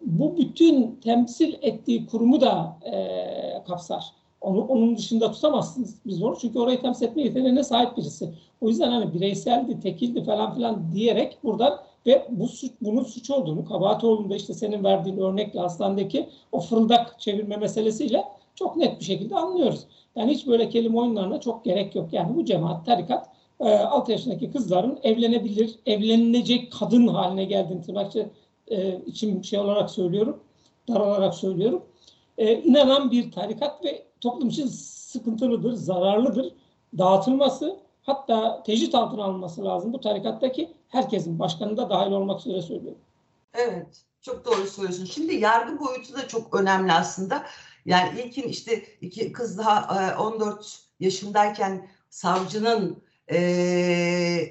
bu 0.00 0.36
bütün 0.36 1.00
temsil 1.04 1.54
ettiği 1.62 2.06
kurumu 2.06 2.40
da 2.40 2.78
e, 2.92 3.64
kapsar. 3.66 4.04
Onu 4.44 4.60
onun 4.60 4.96
dışında 4.96 5.32
tutamazsınız 5.32 5.96
biz 6.06 6.22
onu. 6.22 6.36
Çünkü 6.40 6.58
orayı 6.58 6.80
temsil 6.80 7.06
etme 7.06 7.22
yeteneğine 7.22 7.64
sahip 7.64 7.96
birisi. 7.96 8.28
O 8.60 8.68
yüzden 8.68 8.90
hani 8.90 9.14
bireyseldi, 9.14 9.80
tekildi 9.80 10.24
falan 10.24 10.54
filan 10.54 10.92
diyerek 10.92 11.38
buradan 11.44 11.80
ve 12.06 12.26
bu 12.30 12.48
suç, 12.48 12.72
bunun 12.80 13.02
suç 13.02 13.30
olduğunu, 13.30 13.64
kabahat 13.64 14.04
olduğunu 14.04 14.30
da 14.30 14.36
işte 14.36 14.54
senin 14.54 14.84
verdiğin 14.84 15.18
örnekle 15.18 15.60
hastanedeki 15.60 16.28
o 16.52 16.60
fırıldak 16.60 17.20
çevirme 17.20 17.56
meselesiyle 17.56 18.24
çok 18.54 18.76
net 18.76 19.00
bir 19.00 19.04
şekilde 19.04 19.36
anlıyoruz. 19.36 19.80
Yani 20.16 20.32
hiç 20.32 20.46
böyle 20.46 20.68
kelime 20.68 20.98
oyunlarına 20.98 21.40
çok 21.40 21.64
gerek 21.64 21.94
yok. 21.94 22.12
Yani 22.12 22.36
bu 22.36 22.44
cemaat, 22.44 22.86
tarikat 22.86 23.28
e, 23.60 23.78
6 23.78 24.12
yaşındaki 24.12 24.50
kızların 24.50 24.98
evlenebilir, 25.02 25.74
evlenilecek 25.86 26.72
kadın 26.72 27.06
haline 27.06 27.44
geldiğini 27.44 27.82
tırnakçı 27.82 28.28
e, 28.68 28.98
için 29.06 29.42
şey 29.42 29.58
olarak 29.58 29.90
söylüyorum, 29.90 30.40
daralarak 30.88 31.34
söylüyorum. 31.34 31.82
E, 32.38 32.62
inanan 32.62 33.10
bir 33.10 33.32
tarikat 33.32 33.84
ve 33.84 34.03
toplum 34.24 34.48
için 34.48 34.66
sıkıntılıdır, 34.66 35.72
zararlıdır. 35.72 36.52
Dağıtılması 36.98 37.80
hatta 38.02 38.62
tecrit 38.62 38.94
altına 38.94 39.24
alınması 39.24 39.64
lazım 39.64 39.92
bu 39.92 40.00
tarikattaki 40.00 40.72
herkesin 40.88 41.38
başkanı 41.38 41.76
da 41.76 41.90
dahil 41.90 42.12
olmak 42.12 42.40
üzere 42.40 42.62
söylüyorum. 42.62 42.98
Evet 43.54 43.86
çok 44.22 44.44
doğru 44.44 44.66
söylüyorsun. 44.66 45.04
Şimdi 45.04 45.34
yargı 45.34 45.80
boyutu 45.80 46.14
da 46.14 46.28
çok 46.28 46.54
önemli 46.54 46.92
aslında. 46.92 47.46
Yani 47.86 48.20
ilkin 48.20 48.48
işte 48.48 48.82
iki 49.00 49.32
kız 49.32 49.58
daha 49.58 50.16
14 50.20 50.64
e, 50.64 51.04
yaşındayken 51.04 51.88
savcının 52.10 53.02
e, 53.32 54.46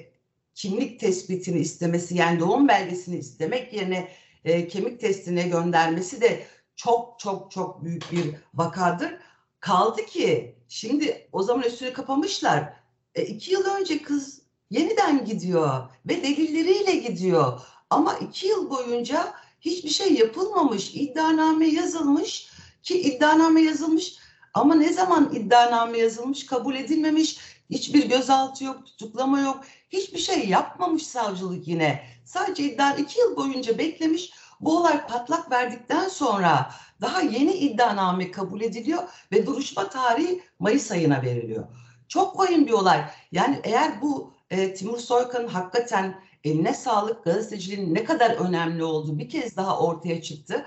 kimlik 0.54 1.00
tespitini 1.00 1.58
istemesi 1.58 2.16
yani 2.16 2.40
doğum 2.40 2.68
belgesini 2.68 3.16
istemek 3.16 3.72
yerine 3.72 4.08
e, 4.44 4.68
kemik 4.68 5.00
testine 5.00 5.48
göndermesi 5.48 6.20
de 6.20 6.46
çok 6.76 7.18
çok 7.18 7.50
çok 7.50 7.84
büyük 7.84 8.12
bir 8.12 8.34
vakadır. 8.54 9.18
Kaldı 9.64 10.06
ki 10.06 10.56
şimdi 10.68 11.28
o 11.32 11.42
zaman 11.42 11.62
üstünü 11.62 11.92
kapamışlar. 11.92 12.72
E, 13.14 13.22
iki 13.22 13.52
yıl 13.52 13.64
önce 13.64 14.02
kız 14.02 14.42
yeniden 14.70 15.24
gidiyor 15.24 15.82
ve 16.06 16.22
delilleriyle 16.22 16.96
gidiyor. 16.96 17.60
Ama 17.90 18.14
iki 18.14 18.46
yıl 18.46 18.70
boyunca 18.70 19.34
hiçbir 19.60 19.88
şey 19.88 20.14
yapılmamış. 20.14 20.94
İddianame 20.94 21.66
yazılmış 21.66 22.50
ki 22.82 23.00
iddianame 23.00 23.60
yazılmış 23.62 24.16
ama 24.54 24.74
ne 24.74 24.92
zaman 24.92 25.34
iddianame 25.34 25.98
yazılmış 25.98 26.46
kabul 26.46 26.74
edilmemiş. 26.74 27.38
Hiçbir 27.70 28.08
gözaltı 28.08 28.64
yok, 28.64 28.86
tutuklama 28.86 29.40
yok. 29.40 29.60
Hiçbir 29.90 30.18
şey 30.18 30.48
yapmamış 30.48 31.06
savcılık 31.06 31.68
yine. 31.68 32.04
Sadece 32.24 32.62
iddia 32.64 32.94
iki 32.94 33.20
yıl 33.20 33.36
boyunca 33.36 33.78
beklemiş. 33.78 34.32
Bu 34.64 34.78
olay 34.78 35.06
patlak 35.06 35.50
verdikten 35.50 36.08
sonra 36.08 36.70
daha 37.00 37.20
yeni 37.20 37.52
iddianame 37.52 38.30
kabul 38.30 38.60
ediliyor 38.60 39.02
ve 39.32 39.46
duruşma 39.46 39.88
tarihi 39.88 40.42
Mayıs 40.58 40.90
ayına 40.90 41.22
veriliyor. 41.22 41.64
Çok 42.08 42.38
vahim 42.38 42.66
bir 42.66 42.72
olay. 42.72 43.04
Yani 43.32 43.60
eğer 43.64 44.02
bu 44.02 44.32
e, 44.50 44.74
Timur 44.74 44.98
Soykan'ın 44.98 45.48
hakikaten 45.48 46.22
eline 46.44 46.74
sağlık 46.74 47.24
gazeteciliğin 47.24 47.94
ne 47.94 48.04
kadar 48.04 48.30
önemli 48.30 48.84
olduğu 48.84 49.18
bir 49.18 49.28
kez 49.28 49.56
daha 49.56 49.78
ortaya 49.78 50.22
çıktı. 50.22 50.66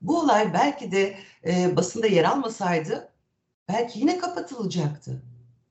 Bu 0.00 0.20
olay 0.20 0.54
belki 0.54 0.92
de 0.92 1.18
e, 1.46 1.76
basında 1.76 2.06
yer 2.06 2.24
almasaydı 2.24 3.12
belki 3.68 4.00
yine 4.00 4.18
kapatılacaktı. 4.18 5.22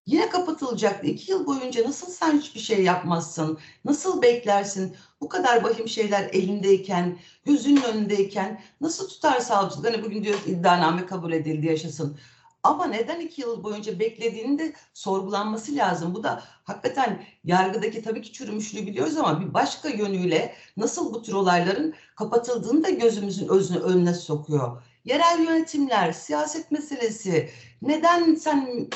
Yine 0.07 0.29
kapatılacaktı. 0.29 1.07
İki 1.07 1.31
yıl 1.31 1.45
boyunca 1.45 1.83
nasıl 1.83 2.11
sen 2.11 2.39
hiçbir 2.39 2.59
şey 2.59 2.83
yapmazsın? 2.83 3.57
Nasıl 3.85 4.21
beklersin? 4.21 4.95
Bu 5.21 5.29
kadar 5.29 5.63
vahim 5.63 5.87
şeyler 5.87 6.23
elindeyken, 6.23 7.17
gözünün 7.45 7.81
önündeyken 7.81 8.61
nasıl 8.81 9.09
tutar 9.09 9.39
savcılık? 9.39 9.85
Hani 9.85 10.03
bugün 10.03 10.23
diyoruz 10.23 10.47
iddianame 10.47 11.05
kabul 11.05 11.31
edildi 11.31 11.65
yaşasın. 11.65 12.17
Ama 12.63 12.85
neden 12.85 13.19
iki 13.19 13.41
yıl 13.41 13.63
boyunca 13.63 13.99
beklediğinin 13.99 14.59
de 14.59 14.73
sorgulanması 14.93 15.75
lazım. 15.75 16.15
Bu 16.15 16.23
da 16.23 16.43
hakikaten 16.63 17.23
yargıdaki 17.43 18.01
tabii 18.01 18.21
ki 18.21 18.33
çürümüşlüğü 18.33 18.87
biliyoruz 18.87 19.17
ama 19.17 19.41
bir 19.41 19.53
başka 19.53 19.89
yönüyle 19.89 20.55
nasıl 20.77 21.13
bu 21.13 21.21
tür 21.21 21.33
olayların 21.33 21.93
kapatıldığını 22.15 22.83
da 22.83 22.89
gözümüzün 22.89 23.47
özüne, 23.47 23.77
önüne 23.77 24.13
sokuyor. 24.13 24.83
Yerel 25.05 25.39
yönetimler, 25.39 26.11
siyaset 26.11 26.71
meselesi. 26.71 27.49
Neden 27.81 28.35
sen 28.35 28.89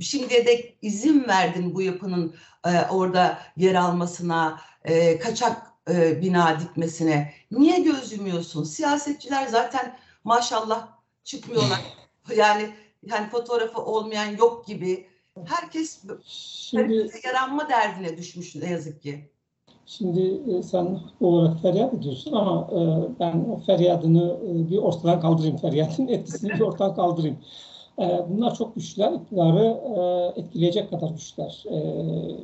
şimdiye 0.00 0.46
dek 0.46 0.78
izin 0.82 1.28
verdin 1.28 1.74
bu 1.74 1.82
yapının 1.82 2.34
e, 2.66 2.70
orada 2.90 3.38
yer 3.56 3.74
almasına, 3.74 4.60
e, 4.84 5.18
kaçak 5.18 5.66
e, 5.90 6.22
bina 6.22 6.60
dikmesine? 6.60 7.32
Niye 7.50 7.80
göz 7.80 8.12
yumuyorsun? 8.12 8.64
Siyasetçiler 8.64 9.46
zaten 9.46 9.96
maşallah 10.24 10.88
çıkmıyorlar. 11.24 11.80
Yani 12.36 12.70
yani 13.06 13.28
fotoğrafı 13.30 13.80
olmayan 13.80 14.36
yok 14.36 14.66
gibi. 14.66 15.06
Herkes 15.44 16.02
Şimdi, 16.26 17.10
yaranma 17.24 17.68
derdine 17.68 18.16
düşmüş 18.18 18.54
ne 18.54 18.70
yazık 18.70 19.02
ki. 19.02 19.30
Şimdi 19.86 20.40
e, 20.50 20.62
sen 20.62 21.00
olarak 21.20 21.62
feryat 21.62 21.94
ediyorsun 21.94 22.32
ama 22.32 22.68
e, 22.72 22.80
ben 23.20 23.44
o 23.50 23.60
feryadını 23.66 24.38
e, 24.46 24.70
bir 24.70 24.76
ortadan 24.76 25.20
kaldırayım, 25.20 25.56
feryatın 25.56 26.08
etkisini 26.08 26.50
bir 26.50 26.60
ortadan 26.60 26.94
kaldırayım. 26.94 27.38
E, 27.98 28.20
bunlar 28.28 28.54
çok 28.54 28.74
güçler, 28.74 29.12
iktidarı 29.12 29.80
e, 29.96 30.40
etkileyecek 30.40 30.90
kadar 30.90 31.10
güçler. 31.10 31.64
E, 31.70 31.76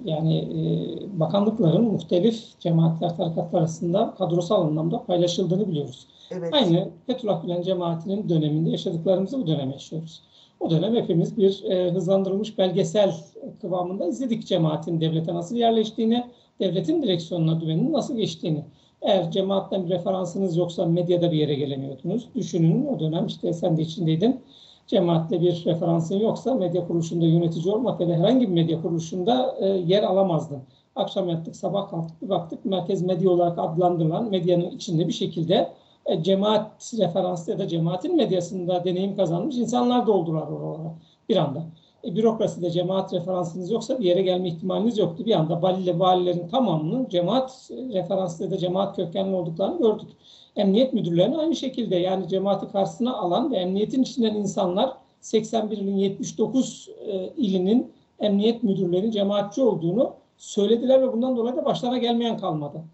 yani 0.04 0.38
e, 0.38 1.20
bakanlıkların 1.20 1.84
muhtelif 1.84 2.60
cemaatler, 2.60 3.16
tarikatlar 3.16 3.58
arasında 3.58 4.14
kadrosal 4.18 4.62
anlamda 4.62 5.04
paylaşıldığını 5.04 5.68
biliyoruz. 5.68 6.06
Evet. 6.30 6.54
Aynı 6.54 6.88
Fethullah 7.06 7.42
Gülen 7.42 7.62
cemaatinin 7.62 8.28
döneminde 8.28 8.70
yaşadıklarımızı 8.70 9.38
bu 9.42 9.46
dönem 9.46 9.70
yaşıyoruz. 9.70 10.22
O 10.60 10.70
dönem 10.70 10.94
hepimiz 10.96 11.36
bir 11.36 11.64
e, 11.64 11.90
hızlandırılmış 11.90 12.58
belgesel 12.58 13.14
kıvamında 13.60 14.06
izledik 14.06 14.46
cemaatin 14.46 15.00
devlete 15.00 15.34
nasıl 15.34 15.56
yerleştiğini, 15.56 16.24
devletin 16.60 17.02
direksiyonuna 17.02 17.52
güvenin 17.52 17.92
nasıl 17.92 18.16
geçtiğini. 18.16 18.64
Eğer 19.02 19.30
cemaatten 19.30 19.86
bir 19.86 19.90
referansınız 19.90 20.56
yoksa 20.56 20.86
medyada 20.86 21.32
bir 21.32 21.36
yere 21.36 21.54
gelemiyordunuz. 21.54 22.28
Düşünün 22.34 22.86
o 22.86 23.00
dönem 23.00 23.26
işte 23.26 23.52
sen 23.52 23.76
de 23.76 23.82
içindeydin. 23.82 24.40
Cemaatle 24.88 25.40
bir 25.40 25.64
referansın 25.66 26.16
yoksa 26.16 26.54
medya 26.54 26.86
kuruluşunda 26.86 27.26
yönetici 27.26 27.74
olmak 27.74 28.00
ya 28.00 28.08
da 28.08 28.12
herhangi 28.12 28.48
bir 28.48 28.52
medya 28.52 28.82
kuruluşunda 28.82 29.56
e, 29.60 29.66
yer 29.66 30.02
alamazdın. 30.02 30.62
Akşam 30.96 31.28
yattık, 31.28 31.56
sabah 31.56 31.90
kalktık, 31.90 32.22
bir 32.22 32.28
baktık 32.28 32.64
merkez 32.64 33.02
medya 33.02 33.30
olarak 33.30 33.58
adlandırılan 33.58 34.30
medyanın 34.30 34.70
içinde 34.70 35.08
bir 35.08 35.12
şekilde 35.12 35.72
e, 36.06 36.22
cemaat 36.22 36.94
referanslı 36.98 37.52
ya 37.52 37.58
da 37.58 37.68
cemaatin 37.68 38.16
medyasında 38.16 38.84
deneyim 38.84 39.16
kazanmış 39.16 39.56
insanlar 39.56 40.06
doldular 40.06 40.46
oralara 40.46 40.94
bir 41.28 41.36
anda. 41.36 41.66
E, 42.04 42.16
bürokraside 42.16 42.70
cemaat 42.70 43.12
referansınız 43.12 43.70
yoksa 43.70 43.98
bir 43.98 44.04
yere 44.04 44.22
gelme 44.22 44.48
ihtimaliniz 44.48 44.98
yoktu. 44.98 45.26
Bir 45.26 45.34
anda 45.34 45.62
valiyle 45.62 45.98
valilerin 45.98 46.48
tamamının 46.48 47.08
cemaat 47.08 47.70
referanslı 47.70 48.44
ya 48.44 48.50
da 48.50 48.58
cemaat 48.58 48.96
kökenli 48.96 49.34
olduklarını 49.34 49.78
gördük. 49.78 50.08
Emniyet 50.56 50.92
müdürlerinin 50.92 51.38
aynı 51.38 51.56
şekilde 51.56 51.96
yani 51.96 52.28
cemaati 52.28 52.72
karşısına 52.72 53.16
alan 53.16 53.52
ve 53.52 53.56
emniyetin 53.56 54.02
içinden 54.02 54.34
insanlar 54.34 54.92
81 55.20 55.78
ilin 55.78 55.96
79 55.96 56.88
e, 57.06 57.32
ilinin 57.36 57.92
emniyet 58.20 58.62
müdürlerinin 58.62 59.10
cemaatçi 59.10 59.62
olduğunu 59.62 60.14
söylediler 60.36 61.02
ve 61.02 61.12
bundan 61.12 61.36
dolayı 61.36 61.56
da 61.56 61.64
başlarına 61.64 61.98
gelmeyen 61.98 62.38
kalmadı. 62.38 62.84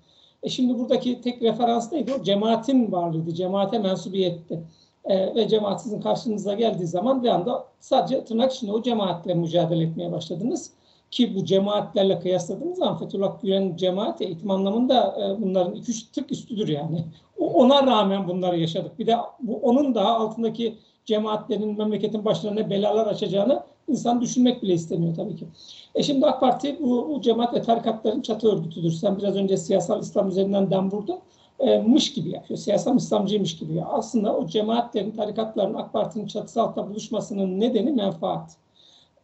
E 0.43 0.49
şimdi 0.49 0.79
buradaki 0.79 1.21
tek 1.21 1.43
referans 1.43 1.93
neydi? 1.93 2.15
O 2.21 2.23
cemaatin 2.23 2.93
varlığıydı, 2.93 3.35
cemaate 3.35 3.79
mensubiyetti. 3.79 4.61
E, 5.05 5.35
ve 5.35 5.49
cemaat 5.49 5.83
sizin 5.83 6.01
karşınıza 6.01 6.55
geldiği 6.55 6.87
zaman 6.87 7.23
bir 7.23 7.29
anda 7.29 7.65
sadece 7.81 8.25
tırnak 8.25 8.53
içinde 8.53 8.73
o 8.73 8.83
cemaatle 8.83 9.35
mücadele 9.35 9.85
etmeye 9.85 10.13
başladınız. 10.13 10.71
Ki 11.11 11.35
bu 11.35 11.45
cemaatlerle 11.45 12.19
kıyasladığınız 12.19 12.79
zaman 12.79 12.99
Fethullah 12.99 13.43
Gülen 13.43 13.77
cemaati 13.77 14.25
eğitim 14.25 14.51
anlamında 14.51 15.17
e, 15.21 15.43
bunların 15.43 15.75
iki 15.75 15.91
üç 15.91 16.03
tık 16.03 16.33
üstüdür 16.33 16.69
yani. 16.69 17.05
O, 17.39 17.53
ona 17.53 17.87
rağmen 17.87 18.29
bunları 18.29 18.59
yaşadık. 18.59 18.99
Bir 18.99 19.07
de 19.07 19.17
bu 19.41 19.57
onun 19.57 19.95
da 19.95 20.07
altındaki 20.07 20.79
cemaatlerin 21.05 21.79
memleketin 21.79 22.25
ne 22.57 22.71
belalar 22.71 23.07
açacağını 23.07 23.63
insan 23.89 24.21
düşünmek 24.21 24.63
bile 24.63 24.75
istemiyor 24.75 25.15
tabii 25.15 25.37
ki. 25.37 25.47
E 25.95 26.03
şimdi 26.03 26.27
AK 26.27 26.41
Parti 26.41 26.77
bu, 26.81 27.09
bu 27.09 27.21
cemaat 27.21 27.55
ve 27.55 27.63
tarikatların 27.63 28.21
çatı 28.21 28.53
örgütüdür. 28.53 28.93
Sen 28.93 29.19
biraz 29.19 29.37
önce 29.37 29.57
siyasal 29.57 30.01
İslam 30.01 30.29
üzerinden 30.29 30.71
dem 30.71 30.91
vurdun. 30.91 31.19
E, 31.61 31.79
mış 31.79 32.13
gibi 32.13 32.31
yapıyor. 32.31 32.59
Siyasal 32.59 32.97
İslamcıymış 32.97 33.57
gibi. 33.57 33.75
Ya. 33.75 33.87
Aslında 33.87 34.37
o 34.37 34.47
cemaatlerin, 34.47 35.11
tarikatların 35.11 35.75
AK 35.75 35.93
Parti'nin 35.93 36.27
çatısı 36.27 36.63
altında 36.63 36.91
buluşmasının 36.91 37.61
nedeni 37.61 37.93
menfaat. 37.93 38.57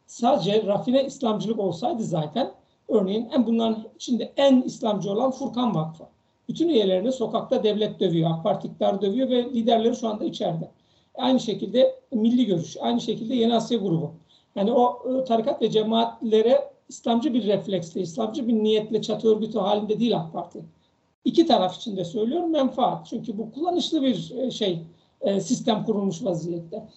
Sadece 0.06 0.66
rafine 0.66 1.04
İslamcılık 1.04 1.58
olsaydı 1.58 2.04
zaten 2.04 2.50
örneğin 2.88 3.28
en 3.34 3.46
bunların 3.46 3.84
içinde 3.96 4.32
en 4.36 4.62
İslamcı 4.62 5.10
olan 5.10 5.30
Furkan 5.30 5.74
Vakfı. 5.74 6.04
Bütün 6.48 6.68
üyelerini 6.68 7.12
sokakta 7.12 7.62
devlet 7.62 8.00
dövüyor, 8.00 8.30
AK 8.30 8.44
Parti 8.44 8.70
dövüyor 8.80 9.30
ve 9.30 9.44
liderleri 9.44 9.96
şu 9.96 10.08
anda 10.08 10.24
içeride. 10.24 10.70
Aynı 11.14 11.40
şekilde 11.40 12.00
Milli 12.12 12.46
Görüş, 12.46 12.76
aynı 12.80 13.00
şekilde 13.00 13.34
Yeni 13.34 13.54
Asya 13.54 13.78
Grubu. 13.78 14.12
Yani 14.56 14.72
o 14.72 15.02
tarikat 15.24 15.62
ve 15.62 15.70
cemaatlere 15.70 16.70
İslamcı 16.88 17.34
bir 17.34 17.46
refleksle, 17.46 18.00
İslamcı 18.00 18.48
bir 18.48 18.52
niyetle 18.52 19.02
çatı 19.02 19.28
örgütü 19.28 19.58
halinde 19.58 20.00
değil 20.00 20.16
AK 20.16 20.32
Parti. 20.32 20.62
İki 21.24 21.46
taraf 21.46 21.76
için 21.76 21.96
de 21.96 22.04
söylüyorum 22.04 22.52
menfaat. 22.52 23.06
Çünkü 23.06 23.38
bu 23.38 23.52
kullanışlı 23.52 24.02
bir 24.02 24.30
e, 24.36 24.50
şey, 24.50 24.82
e, 25.20 25.40
sistem 25.40 25.84
kurulmuş 25.84 26.24
vaziyette. 26.24 26.88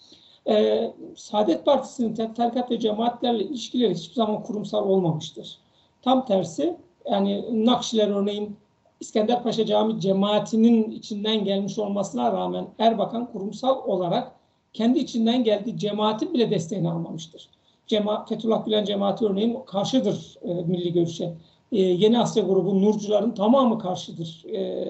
Saadet 1.16 1.66
Partisi'nin 1.66 2.34
tarikat 2.34 2.72
ve 2.72 2.80
cemaatlerle 2.80 3.44
ilişkileri 3.44 3.96
hiçbir 3.96 4.16
zaman 4.16 4.44
kurumsal 4.44 4.90
olmamıştır. 4.90 5.58
Tam 6.02 6.26
tersi 6.26 6.78
yani 7.12 7.66
Nakşiler 7.66 8.08
örneğin 8.08 8.58
İskender 9.00 9.44
Paşa 9.44 9.66
Cami 9.66 10.02
cemaatinin 10.02 10.92
içinden 10.92 11.44
gelmiş 11.44 11.80
olmasına 11.80 12.32
rağmen 12.32 12.68
Erbakan 12.80 13.32
kurumsal 13.32 13.84
olarak 13.88 14.32
kendi 14.74 15.00
içinden 15.00 15.44
geldiği 15.44 15.78
cemaatin 15.78 16.34
bile 16.34 16.52
desteğini 16.52 16.90
almamıştır. 16.90 17.50
Cema 17.88 18.26
Fethullah 18.26 18.66
Gülen 18.66 18.86
cemaati 18.86 19.26
örneğin 19.26 19.60
karşıdır 19.66 20.38
e, 20.42 20.54
milli 20.54 20.94
görüşe. 20.94 21.34
E, 21.74 21.82
Yeni 21.82 22.20
Asya 22.20 22.44
grubu 22.44 22.82
Nurcuların 22.82 23.32
tamamı 23.32 23.80
karşıdır 23.80 24.46
e, 24.54 24.86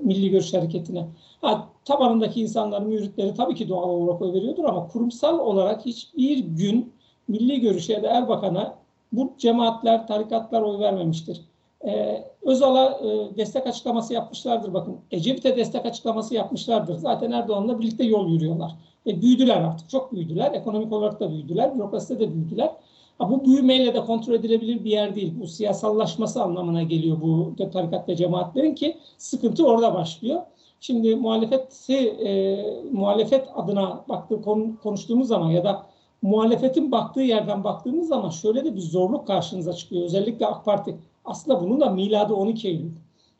milli 0.00 0.30
görüş 0.30 0.54
hareketine. 0.54 1.06
Ha, 1.40 1.68
tabanındaki 1.84 2.40
insanların 2.40 2.88
müritleri 2.88 3.34
tabii 3.34 3.54
ki 3.54 3.68
doğal 3.68 3.88
olarak 3.88 4.22
oy 4.22 4.32
veriyordur 4.32 4.64
ama 4.64 4.88
kurumsal 4.88 5.38
olarak 5.38 5.86
hiçbir 5.86 6.38
gün 6.38 6.92
milli 7.28 7.60
görüşe 7.60 7.92
ya 7.92 8.02
da 8.02 8.08
Erbakan'a 8.08 8.78
bu 9.12 9.32
cemaatler, 9.38 10.06
tarikatlar 10.06 10.62
oy 10.62 10.78
vermemiştir. 10.78 11.40
Ee, 11.86 12.24
Özal'a 12.42 12.90
e, 12.90 13.36
destek 13.36 13.66
açıklaması 13.66 14.14
yapmışlardır 14.14 14.74
bakın. 14.74 14.96
Ecevit'e 15.10 15.56
destek 15.56 15.86
açıklaması 15.86 16.34
yapmışlardır. 16.34 16.94
Zaten 16.94 17.30
Erdoğan'la 17.30 17.80
birlikte 17.80 18.04
yol 18.04 18.28
yürüyorlar. 18.28 18.72
E, 19.06 19.22
büyüdüler 19.22 19.56
artık. 19.56 19.90
Çok 19.90 20.12
büyüdüler. 20.12 20.52
Ekonomik 20.52 20.92
olarak 20.92 21.20
da 21.20 21.30
büyüdüler. 21.30 21.74
Bürokraside 21.74 22.20
de 22.20 22.34
büyüdüler. 22.34 22.70
Bu 23.20 23.44
büyümeyle 23.44 23.94
de 23.94 24.00
kontrol 24.00 24.34
edilebilir 24.34 24.84
bir 24.84 24.90
yer 24.90 25.14
değil. 25.14 25.34
Bu 25.40 25.46
siyasallaşması 25.46 26.42
anlamına 26.42 26.82
geliyor 26.82 27.20
bu 27.20 27.54
tarikat 27.72 28.08
ve 28.08 28.16
cemaatlerin 28.16 28.74
ki 28.74 28.96
sıkıntı 29.18 29.66
orada 29.66 29.94
başlıyor. 29.94 30.42
Şimdi 30.80 31.16
muhalefeti, 31.16 31.96
e, 31.96 32.64
muhalefet 32.92 33.48
adına 33.54 34.04
baktığı 34.08 34.42
konuştuğumuz 34.82 35.28
zaman 35.28 35.50
ya 35.50 35.64
da 35.64 35.86
muhalefetin 36.22 36.92
baktığı 36.92 37.20
yerden 37.20 37.64
baktığımız 37.64 38.08
zaman 38.08 38.30
şöyle 38.30 38.64
de 38.64 38.74
bir 38.74 38.80
zorluk 38.80 39.26
karşınıza 39.26 39.72
çıkıyor. 39.72 40.04
Özellikle 40.04 40.46
AK 40.46 40.64
Parti 40.64 40.96
aslında 41.24 41.60
bunun 41.60 41.80
da 41.80 41.90
miladı 41.90 42.34
12 42.34 42.68
Eylül. 42.68 42.90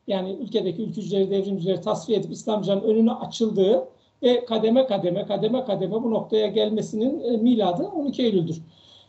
Yani 0.06 0.32
ülkedeki 0.32 0.82
ülkücüleri, 0.82 1.30
devrimcileri 1.30 1.80
tasfiye 1.80 2.18
edip 2.18 2.32
İslamcıların 2.32 2.82
önüne 2.82 3.12
açıldığı 3.12 3.88
ve 4.22 4.44
kademe 4.44 4.86
kademe 4.86 5.26
kademe 5.26 5.64
kademe 5.64 6.02
bu 6.02 6.10
noktaya 6.10 6.46
gelmesinin 6.46 7.20
e, 7.20 7.36
miladı 7.36 7.82
12 7.84 8.22
Eylül'dür. 8.22 8.62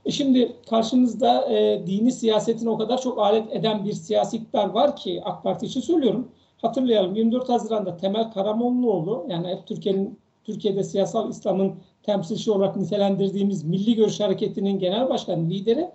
E 0.05 0.11
şimdi 0.11 0.55
karşımızda 0.69 1.53
e, 1.53 1.87
dini 1.87 2.11
siyasetin 2.11 2.65
o 2.65 2.77
kadar 2.77 3.01
çok 3.01 3.19
alet 3.19 3.55
eden 3.55 3.85
bir 3.85 3.93
siyasi 3.93 4.37
iktidar 4.37 4.69
var 4.69 4.95
ki 4.95 5.21
AK 5.25 5.43
Parti 5.43 5.65
için 5.65 5.81
söylüyorum. 5.81 6.27
Hatırlayalım 6.61 7.15
24 7.15 7.49
Haziran'da 7.49 7.97
Temel 7.97 8.31
Karamollaoğlu 8.31 9.25
yani 9.29 9.47
hep 9.47 9.67
Türkiye'nin 9.67 10.19
Türkiye'de 10.43 10.83
siyasal 10.83 11.29
İslam'ın 11.29 11.73
temsilci 12.03 12.51
olarak 12.51 12.75
nitelendirdiğimiz 12.75 13.63
Milli 13.63 13.95
Görüş 13.95 14.19
Hareketi'nin 14.19 14.79
genel 14.79 15.09
başkanı 15.09 15.49
lideri 15.49 15.89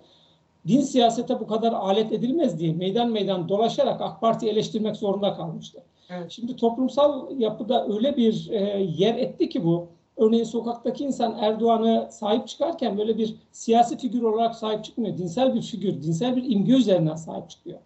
din 0.67 0.81
siyasete 0.81 1.39
bu 1.39 1.47
kadar 1.47 1.73
alet 1.73 2.11
edilmez 2.11 2.59
diye 2.59 2.73
meydan 2.73 3.11
meydan 3.11 3.49
dolaşarak 3.49 4.01
AK 4.01 4.21
Parti 4.21 4.49
eleştirmek 4.49 4.95
zorunda 4.95 5.33
kalmıştı. 5.33 5.83
Evet. 6.09 6.31
Şimdi 6.31 6.55
toplumsal 6.55 7.39
yapıda 7.39 7.87
öyle 7.87 8.17
bir 8.17 8.49
e, 8.51 8.87
yer 8.97 9.15
etti 9.15 9.49
ki 9.49 9.65
bu. 9.65 9.87
Örneğin 10.19 10.43
sokaktaki 10.43 11.03
insan 11.03 11.37
Erdoğan'ı 11.39 12.07
sahip 12.11 12.47
çıkarken 12.47 12.97
böyle 12.97 13.17
bir 13.17 13.35
siyasi 13.51 13.97
figür 13.97 14.21
olarak 14.21 14.55
sahip 14.55 14.83
çıkmıyor. 14.83 15.17
Dinsel 15.17 15.55
bir 15.55 15.61
figür, 15.61 16.03
dinsel 16.03 16.35
bir 16.35 16.43
imge 16.49 16.73
üzerinden 16.73 17.15
sahip 17.15 17.49
çıkıyor. 17.49 17.79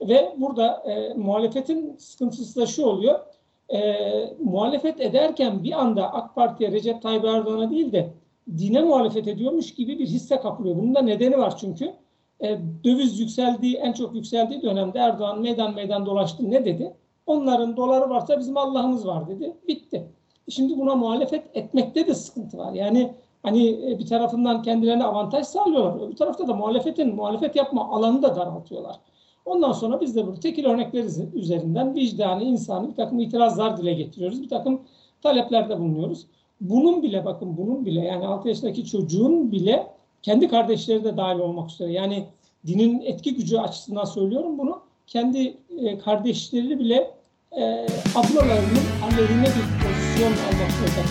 Ve 0.00 0.34
burada 0.36 0.82
e, 0.86 1.14
muhalefetin 1.14 1.96
sıkıntısı 1.98 2.60
da 2.60 2.66
şu 2.66 2.86
oluyor. 2.86 3.20
E, 3.68 3.94
muhalefet 4.40 5.00
ederken 5.00 5.64
bir 5.64 5.72
anda 5.72 6.12
AK 6.12 6.34
Parti'ye 6.34 6.72
Recep 6.72 7.02
Tayyip 7.02 7.24
Erdoğan'a 7.24 7.70
değil 7.70 7.92
de 7.92 8.10
dine 8.58 8.80
muhalefet 8.80 9.28
ediyormuş 9.28 9.74
gibi 9.74 9.98
bir 9.98 10.06
hisse 10.06 10.40
kapılıyor. 10.40 10.76
Bunun 10.76 10.94
da 10.94 11.02
nedeni 11.02 11.38
var 11.38 11.56
çünkü. 11.56 11.92
E, 12.40 12.58
döviz 12.84 13.20
yükseldiği, 13.20 13.76
en 13.76 13.92
çok 13.92 14.14
yükseldiği 14.14 14.62
dönemde 14.62 14.98
Erdoğan 14.98 15.40
meydan 15.40 15.74
meydan 15.74 16.06
dolaştı. 16.06 16.50
Ne 16.50 16.64
dedi? 16.64 16.94
Onların 17.26 17.76
doları 17.76 18.10
varsa 18.10 18.38
bizim 18.38 18.56
Allah'ımız 18.56 19.06
var 19.06 19.28
dedi. 19.28 19.56
Bitti. 19.68 20.08
Şimdi 20.48 20.78
buna 20.78 20.94
muhalefet 20.94 21.44
etmekte 21.54 22.06
de 22.06 22.14
sıkıntı 22.14 22.58
var. 22.58 22.72
Yani 22.72 23.12
hani 23.42 23.68
e, 23.68 23.98
bir 23.98 24.06
tarafından 24.06 24.62
kendilerine 24.62 25.04
avantaj 25.04 25.46
sağlıyorlar. 25.46 26.10
Bir 26.10 26.16
tarafta 26.16 26.48
da 26.48 26.54
muhalefetin 26.54 27.14
muhalefet 27.14 27.56
yapma 27.56 27.90
alanını 27.90 28.22
da 28.22 28.36
daraltıyorlar. 28.36 28.96
Ondan 29.44 29.72
sonra 29.72 30.00
biz 30.00 30.16
de 30.16 30.26
bu 30.26 30.40
tekil 30.40 30.64
örnekler 30.64 31.04
üzerinden 31.34 31.94
vicdani, 31.94 32.44
insani 32.44 32.88
bir 32.88 32.94
takım 32.94 33.18
itirazlar 33.18 33.76
dile 33.76 33.94
getiriyoruz. 33.94 34.42
Bir 34.42 34.48
takım 34.48 34.80
taleplerde 35.22 35.78
bulunuyoruz. 35.78 36.26
Bunun 36.60 37.02
bile 37.02 37.24
bakın 37.24 37.56
bunun 37.56 37.86
bile 37.86 38.00
yani 38.00 38.26
6 38.26 38.48
yaşındaki 38.48 38.86
çocuğun 38.86 39.52
bile 39.52 39.86
kendi 40.22 40.48
kardeşleri 40.48 41.04
de 41.04 41.16
dahil 41.16 41.38
olmak 41.38 41.70
üzere. 41.70 41.92
Yani 41.92 42.26
dinin 42.66 43.00
etki 43.00 43.34
gücü 43.34 43.58
açısından 43.58 44.04
söylüyorum 44.04 44.58
bunu. 44.58 44.80
Kendi 45.06 45.56
e, 45.78 45.98
kardeşleri 45.98 46.78
bile 46.78 47.10
e, 47.52 47.86
ablalarının 48.14 48.86
aleyhine 49.04 49.44
bir 49.44 49.87
zorunda 50.18 50.36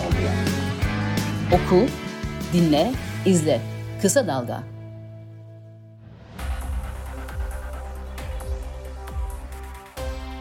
kaldılar. 0.02 0.34
Oku, 1.52 1.86
dinle, 2.54 2.94
izle. 3.26 3.62
Kısa 4.02 4.28
Dalga. 4.28 4.64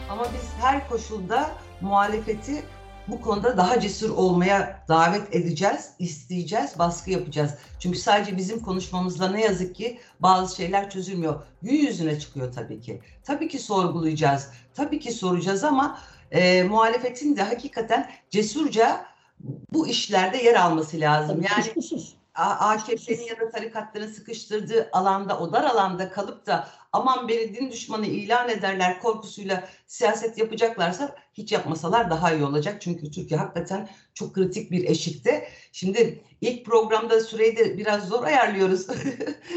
Ama 0.09 0.23
biz 0.23 0.49
her 0.61 0.89
koşulda 0.89 1.49
muhalefeti 1.81 2.63
bu 3.07 3.21
konuda 3.21 3.57
daha 3.57 3.79
cesur 3.79 4.09
olmaya 4.09 4.83
davet 4.87 5.35
edeceğiz, 5.35 5.89
isteyeceğiz, 5.99 6.79
baskı 6.79 7.11
yapacağız. 7.11 7.53
Çünkü 7.79 7.97
sadece 7.99 8.37
bizim 8.37 8.59
konuşmamızla 8.59 9.31
ne 9.31 9.41
yazık 9.41 9.75
ki 9.75 9.99
bazı 10.19 10.55
şeyler 10.55 10.89
çözülmüyor. 10.89 11.41
Gün 11.61 11.75
yüzüne 11.75 12.19
çıkıyor 12.19 12.53
tabii 12.53 12.81
ki. 12.81 13.01
Tabii 13.23 13.47
ki 13.47 13.59
sorgulayacağız, 13.59 14.49
tabii 14.73 14.99
ki 14.99 15.11
soracağız 15.11 15.63
ama 15.63 15.99
e, 16.31 16.63
muhalefetin 16.63 17.35
de 17.37 17.43
hakikaten 17.43 18.11
cesurca 18.29 19.05
bu 19.73 19.87
işlerde 19.87 20.37
yer 20.37 20.55
alması 20.55 20.99
lazım. 20.99 21.41
Yani. 21.41 21.73
AKP'nin 22.37 23.23
ya 23.23 23.39
da 23.39 23.49
tarikatların 23.49 24.07
sıkıştırdığı 24.07 24.89
alanda, 24.91 25.39
o 25.39 25.53
dar 25.53 25.63
alanda 25.63 26.11
kalıp 26.11 26.45
da 26.45 26.67
aman 26.93 27.27
beni 27.27 27.55
din 27.55 27.71
düşmanı 27.71 28.05
ilan 28.05 28.49
ederler 28.49 28.99
korkusuyla 28.99 29.67
siyaset 29.87 30.37
yapacaklarsa 30.37 31.15
hiç 31.33 31.51
yapmasalar 31.51 32.09
daha 32.09 32.33
iyi 32.33 32.43
olacak. 32.43 32.81
Çünkü 32.81 33.11
Türkiye 33.11 33.39
hakikaten 33.39 33.89
çok 34.13 34.35
kritik 34.35 34.71
bir 34.71 34.89
eşikte. 34.89 35.49
Şimdi 35.71 36.23
ilk 36.41 36.65
programda 36.65 37.21
süreyi 37.21 37.57
de 37.57 37.77
biraz 37.77 38.07
zor 38.07 38.23
ayarlıyoruz. 38.23 38.87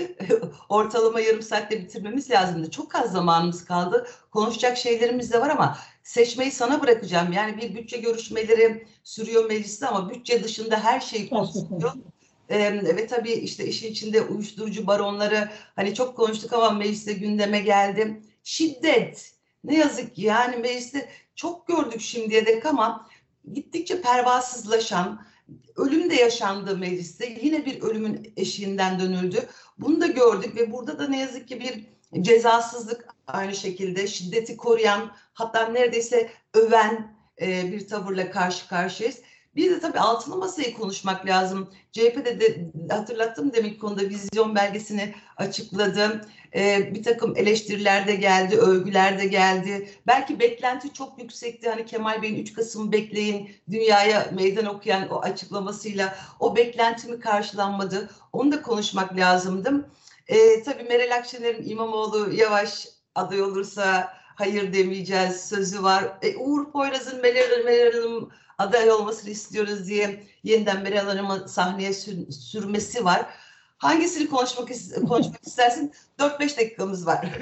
Ortalama 0.68 1.20
yarım 1.20 1.42
saatte 1.42 1.80
bitirmemiz 1.80 2.30
lazımdı. 2.30 2.70
Çok 2.70 2.94
az 2.94 3.12
zamanımız 3.12 3.64
kaldı. 3.64 4.06
Konuşacak 4.30 4.76
şeylerimiz 4.76 5.32
de 5.32 5.40
var 5.40 5.50
ama 5.50 5.78
seçmeyi 6.02 6.50
sana 6.50 6.82
bırakacağım. 6.82 7.32
Yani 7.32 7.56
bir 7.56 7.74
bütçe 7.74 7.96
görüşmeleri 7.96 8.86
sürüyor 9.04 9.44
mecliste 9.48 9.86
ama 9.86 10.10
bütçe 10.10 10.44
dışında 10.44 10.84
her 10.84 11.00
şey 11.00 11.28
konuşuluyor. 11.28 11.92
Ee, 12.50 12.96
ve 12.96 13.06
tabii 13.06 13.32
işte 13.32 13.66
işin 13.66 13.90
içinde 13.90 14.22
uyuşturucu 14.22 14.86
baronları 14.86 15.48
hani 15.76 15.94
çok 15.94 16.16
konuştuk 16.16 16.52
ama 16.52 16.70
mecliste 16.70 17.12
gündeme 17.12 17.60
geldi. 17.60 18.22
Şiddet 18.44 19.34
ne 19.64 19.78
yazık 19.78 20.14
ki 20.14 20.22
yani 20.22 20.56
mecliste 20.56 21.08
çok 21.34 21.66
gördük 21.66 22.00
şimdiye 22.00 22.46
dek 22.46 22.66
ama 22.66 23.08
gittikçe 23.52 24.02
pervasızlaşan 24.02 25.26
ölüm 25.76 26.10
de 26.10 26.14
yaşandı 26.14 26.76
mecliste. 26.76 27.38
Yine 27.42 27.66
bir 27.66 27.82
ölümün 27.82 28.32
eşiğinden 28.36 29.00
dönüldü. 29.00 29.48
Bunu 29.78 30.00
da 30.00 30.06
gördük 30.06 30.56
ve 30.56 30.72
burada 30.72 30.98
da 30.98 31.08
ne 31.08 31.20
yazık 31.20 31.48
ki 31.48 31.60
bir 31.60 31.86
cezasızlık 32.22 33.08
aynı 33.26 33.54
şekilde 33.54 34.06
şiddeti 34.06 34.56
koruyan 34.56 35.12
hatta 35.32 35.68
neredeyse 35.68 36.30
öven 36.54 37.16
e, 37.40 37.72
bir 37.72 37.88
tavırla 37.88 38.30
karşı 38.30 38.68
karşıyayız. 38.68 39.18
Bir 39.56 39.70
de 39.70 39.80
tabii 39.80 39.98
altılı 39.98 40.36
masayı 40.36 40.74
konuşmak 40.74 41.26
lazım. 41.26 41.70
CHP'de 41.92 42.40
de 42.40 42.70
hatırlattım 42.94 43.52
demek 43.52 43.80
konuda 43.80 44.02
vizyon 44.02 44.54
belgesini 44.54 45.14
açıkladım. 45.36 46.20
Ee, 46.54 46.94
bir 46.94 47.02
takım 47.02 47.36
eleştiriler 47.36 48.06
de 48.06 48.14
geldi, 48.14 48.56
övgüler 48.56 49.18
de 49.18 49.26
geldi. 49.26 49.90
Belki 50.06 50.40
beklenti 50.40 50.92
çok 50.92 51.18
yüksekti. 51.18 51.70
Hani 51.70 51.86
Kemal 51.86 52.22
Bey'in 52.22 52.36
3 52.36 52.52
Kasım 52.54 52.92
bekleyin, 52.92 53.50
dünyaya 53.70 54.30
meydan 54.32 54.66
okuyan 54.66 55.08
o 55.08 55.20
açıklamasıyla 55.20 56.16
o 56.40 56.56
beklentimi 56.56 57.20
karşılanmadı. 57.20 58.10
Onu 58.32 58.52
da 58.52 58.62
konuşmak 58.62 59.16
lazımdı. 59.16 59.90
Ee, 60.26 60.62
tabii 60.62 60.82
Meral 60.82 61.16
Akşener'in 61.16 61.68
İmamoğlu 61.68 62.32
yavaş 62.32 62.88
aday 63.14 63.42
olursa 63.42 64.19
hayır 64.40 64.72
demeyeceğiz 64.72 65.40
sözü 65.40 65.82
var. 65.82 66.04
E, 66.22 66.36
Uğur 66.36 66.70
Poyraz'ın 66.70 67.22
Meral, 67.22 67.64
Meral 67.64 67.92
Hanım 67.92 68.30
aday 68.58 68.90
olmasını 68.90 69.30
istiyoruz 69.30 69.88
diye 69.88 70.22
yeniden 70.44 70.82
Meral 70.82 71.06
Hanım'ı 71.06 71.48
sahneye 71.48 71.92
sür, 71.92 72.30
sürmesi 72.30 73.04
var. 73.04 73.26
Hangisini 73.78 74.28
konuşmak, 74.28 74.68
konuşmak 75.08 75.46
istersin? 75.46 75.92
4-5 76.18 76.56
dakikamız 76.56 77.06
var. 77.06 77.38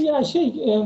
ya 0.00 0.24
şey 0.24 0.76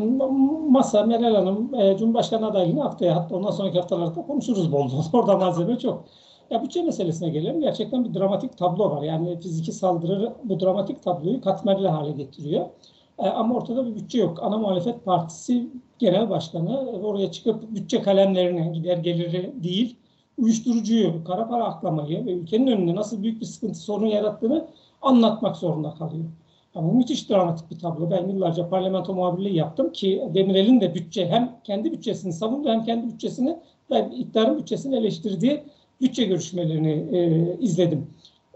masa 0.68 1.02
Meral 1.02 1.34
Hanım 1.34 1.70
Cumhurbaşkanı 1.98 2.46
adaylığını 2.46 2.82
haftaya 2.82 3.16
hatta 3.16 3.34
ondan 3.34 3.50
sonraki 3.50 3.78
haftalarda 3.78 4.22
konuşuruz 4.26 4.72
bol 4.72 4.92
bol. 4.92 5.04
Orada 5.12 5.36
malzeme 5.36 5.78
çok. 5.78 6.04
Ya 6.50 6.62
bütçe 6.62 6.82
meselesine 6.82 7.28
gelelim. 7.28 7.60
Gerçekten 7.60 8.04
bir 8.04 8.14
dramatik 8.14 8.58
tablo 8.58 8.90
var. 8.90 9.02
Yani 9.02 9.40
fiziki 9.40 9.72
saldırı 9.72 10.32
bu 10.44 10.60
dramatik 10.60 11.02
tabloyu 11.02 11.40
katmerli 11.40 11.88
hale 11.88 12.12
getiriyor. 12.12 12.66
Ama 13.18 13.54
ortada 13.54 13.86
bir 13.86 13.94
bütçe 13.94 14.18
yok. 14.18 14.38
Ana 14.42 14.58
muhalefet 14.58 15.04
partisi 15.04 15.68
genel 15.98 16.30
başkanı 16.30 16.78
oraya 16.90 17.32
çıkıp 17.32 17.74
bütçe 17.74 18.02
kalemlerine 18.02 18.68
gider 18.68 18.96
geliri 18.96 19.52
değil, 19.62 19.96
uyuşturucuyu, 20.38 21.24
kara 21.24 21.48
para 21.48 21.64
aklamayı 21.64 22.26
ve 22.26 22.32
ülkenin 22.32 22.66
önünde 22.66 22.94
nasıl 22.94 23.22
büyük 23.22 23.40
bir 23.40 23.46
sıkıntı 23.46 23.78
sorun 23.78 24.06
yarattığını 24.06 24.66
anlatmak 25.02 25.56
zorunda 25.56 25.94
kalıyor. 25.94 26.24
Ama 26.74 26.92
müthiş 26.92 27.30
dramatik 27.30 27.70
bir 27.70 27.78
tablo. 27.78 28.10
Ben 28.10 28.28
yıllarca 28.28 28.68
parlamento 28.68 29.14
muhabirliği 29.14 29.54
yaptım 29.54 29.92
ki 29.92 30.22
Demirel'in 30.34 30.80
de 30.80 30.94
bütçe 30.94 31.28
hem 31.28 31.56
kendi 31.64 31.92
bütçesini 31.92 32.32
savundu 32.32 32.68
hem 32.68 32.84
kendi 32.84 33.12
bütçesini 33.12 33.56
ve 33.90 34.10
iktidarın 34.16 34.58
bütçesini 34.58 34.96
eleştirdiği 34.96 35.62
bütçe 36.00 36.24
görüşmelerini 36.24 37.16
e, 37.16 37.58
izledim. 37.60 38.06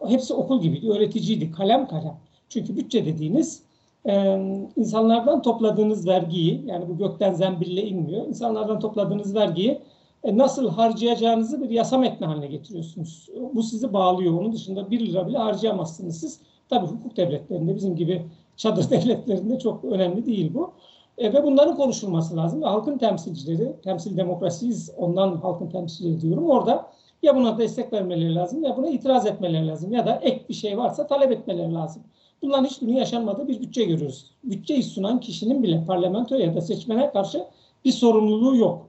Hepsi 0.06 0.34
okul 0.34 0.60
gibiydi, 0.60 0.90
öğreticiydi, 0.90 1.50
kalem 1.50 1.88
kalem. 1.88 2.16
Çünkü 2.48 2.76
bütçe 2.76 3.06
dediğiniz 3.06 3.62
e, 4.06 4.36
insanlardan 4.76 5.42
topladığınız 5.42 6.06
vergiyi, 6.06 6.62
yani 6.66 6.88
bu 6.88 6.98
gökten 6.98 7.32
zembille 7.32 7.82
inmiyor, 7.82 8.26
insanlardan 8.26 8.80
topladığınız 8.80 9.34
vergiyi 9.34 9.80
e, 10.24 10.38
nasıl 10.38 10.70
harcayacağınızı 10.70 11.62
bir 11.62 11.70
yasa 11.70 11.98
metni 11.98 12.26
haline 12.26 12.46
getiriyorsunuz. 12.46 13.28
Bu 13.54 13.62
sizi 13.62 13.92
bağlıyor. 13.92 14.40
Onun 14.40 14.52
dışında 14.52 14.90
bir 14.90 15.00
lira 15.06 15.26
bile 15.26 15.38
harcayamazsınız 15.38 16.20
siz. 16.20 16.40
Tabii 16.68 16.86
hukuk 16.86 17.16
devletlerinde 17.16 17.76
bizim 17.76 17.96
gibi 17.96 18.26
çadır 18.56 18.90
devletlerinde 18.90 19.58
çok 19.58 19.84
önemli 19.84 20.26
değil 20.26 20.54
bu. 20.54 20.72
E, 21.18 21.32
ve 21.32 21.44
bunların 21.44 21.76
konuşulması 21.76 22.36
lazım. 22.36 22.62
Halkın 22.62 22.98
temsilcileri, 22.98 23.72
temsil 23.84 24.16
demokrasiyiz, 24.16 24.90
ondan 24.96 25.36
halkın 25.36 25.66
temsilcileri 25.66 26.20
diyorum. 26.20 26.50
Orada 26.50 26.86
ya 27.22 27.36
buna 27.36 27.58
destek 27.58 27.92
vermeleri 27.92 28.34
lazım 28.34 28.64
ya 28.64 28.76
buna 28.76 28.88
itiraz 28.88 29.26
etmeleri 29.26 29.68
lazım 29.68 29.92
ya 29.92 30.06
da 30.06 30.20
ek 30.22 30.44
bir 30.48 30.54
şey 30.54 30.78
varsa 30.78 31.06
talep 31.06 31.32
etmeleri 31.32 31.74
lazım. 31.74 32.02
Bunların 32.42 32.64
hiçbirinin 32.64 32.96
yaşanmadığı 32.96 33.48
bir 33.48 33.60
bütçe 33.60 33.84
görüyoruz. 33.84 34.30
Bütçeyi 34.44 34.82
sunan 34.82 35.20
kişinin 35.20 35.62
bile 35.62 35.84
parlamentoya 35.86 36.46
ya 36.46 36.54
da 36.54 36.60
seçmene 36.60 37.10
karşı 37.10 37.44
bir 37.84 37.92
sorumluluğu 37.92 38.56
yok. 38.56 38.86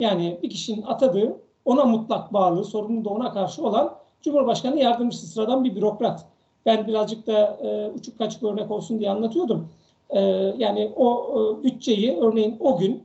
Yani 0.00 0.38
bir 0.42 0.50
kişinin 0.50 0.82
atadığı, 0.82 1.36
ona 1.64 1.84
mutlak 1.84 2.32
bağlı, 2.32 2.64
sorumlu 2.64 3.04
da 3.04 3.10
ona 3.10 3.32
karşı 3.32 3.66
olan 3.66 3.94
Cumhurbaşkanı 4.22 4.78
yardımcısı 4.78 5.26
sıradan 5.26 5.64
bir 5.64 5.76
bürokrat. 5.76 6.24
Ben 6.66 6.86
birazcık 6.86 7.26
da 7.26 7.58
e, 7.62 7.90
uçuk 7.98 8.18
kaçık 8.18 8.42
örnek 8.42 8.70
olsun 8.70 8.98
diye 8.98 9.10
anlatıyordum. 9.10 9.68
E, 10.10 10.20
yani 10.58 10.92
o 10.96 11.34
e, 11.34 11.64
bütçeyi 11.64 12.16
örneğin 12.16 12.56
o 12.60 12.78
gün 12.78 13.02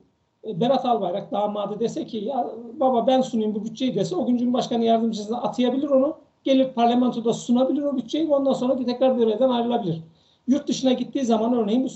e, 0.47 0.59
Berat 0.59 0.85
Albayrak 0.85 1.31
damadı 1.31 1.79
dese 1.79 2.05
ki 2.05 2.17
ya 2.17 2.51
baba 2.79 3.07
ben 3.07 3.21
sunayım 3.21 3.55
bu 3.55 3.65
bütçeyi 3.65 3.95
dese 3.95 4.15
o 4.15 4.25
gün 4.25 4.37
Cumhurbaşkanı 4.37 4.83
yardımcısına 4.83 5.41
atayabilir 5.41 5.89
onu. 5.89 6.26
Gelir 6.47 6.73
parlamentoda 6.73 7.33
sunabilir 7.33 7.83
o 7.83 7.97
bütçeyi 7.97 8.27
ondan 8.27 8.53
sonra 8.53 8.85
tekrar 8.85 9.15
görevden 9.15 9.49
ayrılabilir. 9.49 10.01
Yurt 10.47 10.67
dışına 10.67 10.93
gittiği 10.93 11.25
zaman 11.25 11.53
örneğin 11.53 11.83
bu 11.83 11.89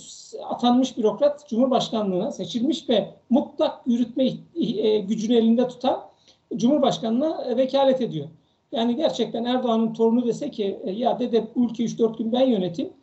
atanmış 0.46 0.98
bürokrat 0.98 1.50
Cumhurbaşkanlığına 1.50 2.32
seçilmiş 2.32 2.90
ve 2.90 3.14
mutlak 3.30 3.88
yürütme 3.88 4.30
e, 4.56 5.00
gücünü 5.00 5.36
elinde 5.36 5.68
tutan 5.68 6.02
Cumhurbaşkanına 6.56 7.58
vekalet 7.58 8.02
ediyor. 8.02 8.28
Yani 8.72 8.96
gerçekten 8.96 9.46
Erdoğan'ın 9.46 9.94
torunu 9.94 10.26
dese 10.26 10.52
ki 10.52 10.80
e, 10.84 10.92
ya 10.92 11.20
dede 11.20 11.48
bu 11.56 11.66
ülkeyi 11.66 11.90
3-4 11.90 12.18
gün 12.18 12.32
ben 12.32 12.48
yöneteyim. 12.48 12.94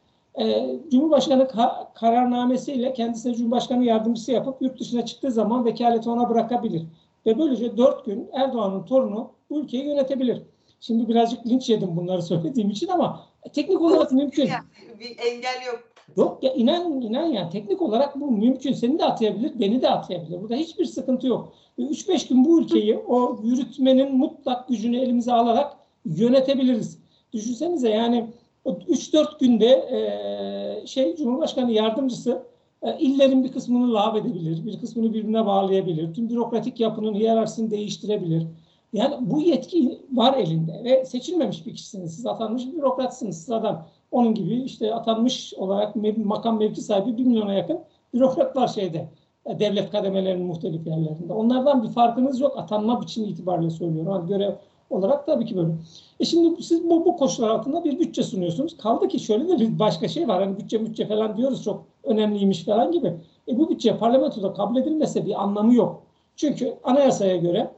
Ee, 0.41 0.77
Cumhurbaşkanı 0.91 1.49
ka 1.49 1.93
kararnamesiyle 1.95 2.93
kendisine 2.93 3.35
Cumhurbaşkanı 3.35 3.85
yardımcısı 3.85 4.33
yapıp 4.33 4.63
yurt 4.63 4.81
dışına 4.81 5.07
çıktığı 5.07 5.31
zaman 5.31 5.65
vekaleti 5.65 6.11
ona 6.11 6.29
bırakabilir. 6.29 6.83
Ve 7.27 7.39
böylece 7.39 7.77
4 7.77 8.05
gün 8.05 8.29
Erdoğan'ın 8.33 8.83
torunu 8.83 9.31
ülkeyi 9.51 9.85
yönetebilir. 9.85 10.43
Şimdi 10.81 11.09
birazcık 11.09 11.47
linç 11.47 11.69
yedim 11.69 11.97
bunları 11.97 12.23
söylediğim 12.23 12.71
için 12.71 12.89
ama 12.89 13.27
teknik 13.53 13.81
olarak 13.81 14.13
mümkün. 14.13 14.47
Yani 14.49 15.01
bir 15.01 15.19
engel 15.19 15.67
yok. 15.67 15.85
Yok 16.17 16.43
ya 16.43 16.53
inan 16.53 17.01
inan 17.01 17.27
yani 17.27 17.51
teknik 17.51 17.83
olarak 17.83 18.21
bu 18.21 18.31
mümkün. 18.31 18.73
Seni 18.73 18.99
de 18.99 19.05
atayabilir, 19.05 19.61
beni 19.61 19.83
de 19.83 19.91
atayabilir. 19.91 20.43
Burada 20.43 20.57
hiçbir 20.57 20.85
sıkıntı 20.85 21.27
yok. 21.27 21.53
3-5 21.79 22.29
gün 22.29 22.45
bu 22.45 22.61
ülkeyi 22.61 22.99
o 22.99 23.41
yürütmenin 23.43 24.17
mutlak 24.17 24.69
gücünü 24.69 24.99
elimize 25.01 25.33
alarak 25.33 25.77
yönetebiliriz. 26.05 26.99
Düşünsenize 27.33 27.91
yani 27.91 28.31
o 28.65 28.73
3-4 28.73 29.39
günde 29.41 29.67
e, 29.67 30.87
şey 30.87 31.17
Cumhurbaşkanı 31.17 31.73
yardımcısı 31.73 32.43
e, 32.83 32.99
illerin 32.99 33.45
bir 33.45 33.53
kısmını 33.53 33.95
lağv 33.95 34.17
edebilir, 34.17 34.67
bir 34.67 34.81
kısmını 34.81 35.15
birbirine 35.15 35.47
bağlayabilir, 35.47 36.15
tüm 36.15 36.31
bürokratik 36.31 36.81
yapının 36.81 37.15
hiyerarşisini 37.15 37.71
değiştirebilir. 37.71 38.47
Yani 38.93 39.15
bu 39.21 39.41
yetki 39.41 40.01
var 40.13 40.37
elinde 40.37 40.85
ve 40.85 41.05
seçilmemiş 41.05 41.67
bir 41.67 41.75
kişisiniz. 41.75 42.15
Siz 42.15 42.27
atanmış 42.27 42.67
bir 42.67 42.73
bürokratsınız 42.73 43.45
sıradan. 43.45 43.87
Onun 44.11 44.35
gibi 44.35 44.63
işte 44.63 44.95
atanmış 44.95 45.55
olarak 45.55 45.97
makam 46.17 46.59
mevki 46.59 46.81
sahibi 46.81 47.17
bir 47.17 47.25
milyona 47.25 47.55
yakın 47.55 47.81
bürokrat 48.15 48.57
var 48.57 48.69
şeyde. 48.69 49.09
E, 49.47 49.59
devlet 49.59 49.91
kademelerinin 49.91 50.47
muhtelif 50.47 50.87
yerlerinde. 50.87 51.33
Onlardan 51.33 51.83
bir 51.83 51.89
farkınız 51.89 52.41
yok. 52.41 52.59
Atanma 52.59 53.01
biçimi 53.01 53.27
itibariyle 53.27 53.71
söylüyorum. 53.71 54.13
Hani 54.13 54.29
görev 54.29 54.53
olarak 54.91 55.27
tabii 55.27 55.45
ki 55.45 55.57
böyle. 55.57 55.73
E 56.21 56.25
şimdi 56.25 56.63
siz 56.63 56.91
bu, 56.91 57.05
bu 57.05 57.17
koşullar 57.17 57.49
altında 57.49 57.85
bir 57.85 57.99
bütçe 57.99 58.23
sunuyorsunuz. 58.23 58.77
Kaldı 58.77 59.09
ki 59.09 59.19
şöyle 59.21 59.49
de 59.49 59.59
bir 59.59 59.79
başka 59.79 60.09
şey 60.09 60.29
var. 60.29 60.43
Hani 60.43 60.59
bütçe 60.59 60.87
bütçe 60.87 61.07
falan 61.07 61.37
diyoruz 61.37 61.65
çok 61.65 61.85
önemliymiş 62.05 62.65
falan 62.65 62.93
gibi. 62.93 63.15
E 63.49 63.59
bu 63.59 63.71
bütçe 63.71 63.99
parlamentoda 63.99 64.53
kabul 64.53 64.77
edilmese 64.77 65.27
bir 65.27 65.43
anlamı 65.43 65.75
yok. 65.75 66.03
Çünkü 66.37 66.75
anayasaya 66.85 67.37
göre 67.37 67.71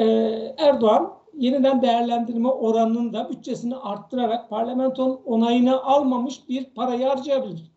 e, 0.00 0.06
Erdoğan 0.58 1.12
yeniden 1.38 1.82
değerlendirme 1.82 2.48
oranının 2.48 3.12
da 3.12 3.28
bütçesini 3.30 3.76
arttırarak 3.76 4.50
parlamenton 4.50 5.20
onayını 5.26 5.82
almamış 5.82 6.48
bir 6.48 6.64
parayı 6.64 7.06
harcayabilir. 7.06 7.70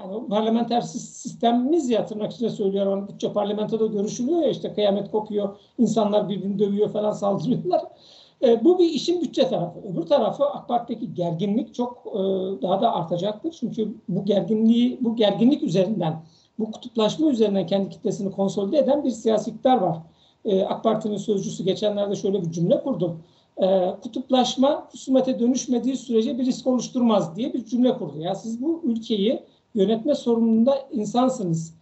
Yani 0.00 0.28
parlamenter 0.28 0.80
sistemimiz 0.80 1.90
ya 1.90 2.06
tırnak 2.06 2.32
içinde 2.32 2.50
söylüyorum. 2.50 2.92
Hani 2.92 3.08
bütçe 3.08 3.32
parlamentoda 3.32 3.86
görüşülüyor 3.86 4.42
ya 4.42 4.48
işte 4.48 4.74
kıyamet 4.74 5.10
kopuyor, 5.10 5.56
insanlar 5.78 6.28
birbirini 6.28 6.58
dövüyor 6.58 6.92
falan 6.92 7.12
saldırıyorlar. 7.12 7.82
E, 8.42 8.64
bu 8.64 8.78
bir 8.78 8.88
işin 8.88 9.22
bütçe 9.22 9.48
tarafı. 9.48 9.80
Öbür 9.80 10.02
tarafı 10.02 10.44
AK 10.44 10.68
Parti'deki 10.68 11.14
gerginlik 11.14 11.74
çok 11.74 12.06
e, 12.06 12.18
daha 12.62 12.80
da 12.80 12.94
artacaktır. 12.94 13.56
Çünkü 13.60 13.94
bu 14.08 14.24
gerginliği, 14.24 14.98
bu 15.00 15.16
gerginlik 15.16 15.62
üzerinden, 15.62 16.22
bu 16.58 16.70
kutuplaşma 16.72 17.30
üzerinden 17.30 17.66
kendi 17.66 17.88
kitlesini 17.88 18.32
konsolide 18.32 18.78
eden 18.78 19.04
bir 19.04 19.10
siyasi 19.10 19.50
iktidar 19.50 19.76
var. 19.76 19.98
E, 20.46 20.62
AK 20.62 20.84
Parti'nin 20.84 21.16
sözcüsü 21.16 21.64
geçenlerde 21.64 22.16
şöyle 22.16 22.42
bir 22.42 22.50
cümle 22.50 22.82
kurdu. 22.82 23.16
E, 23.62 23.94
kutuplaşma 24.02 24.88
husumete 24.92 25.38
dönüşmediği 25.38 25.96
sürece 25.96 26.38
bir 26.38 26.46
risk 26.46 26.66
oluşturmaz 26.66 27.36
diye 27.36 27.52
bir 27.52 27.64
cümle 27.64 27.98
kurdu. 27.98 28.18
Ya 28.18 28.34
siz 28.34 28.62
bu 28.62 28.82
ülkeyi 28.84 29.42
yönetme 29.74 30.14
sorumluluğunda 30.14 30.78
insansınız. 30.92 31.74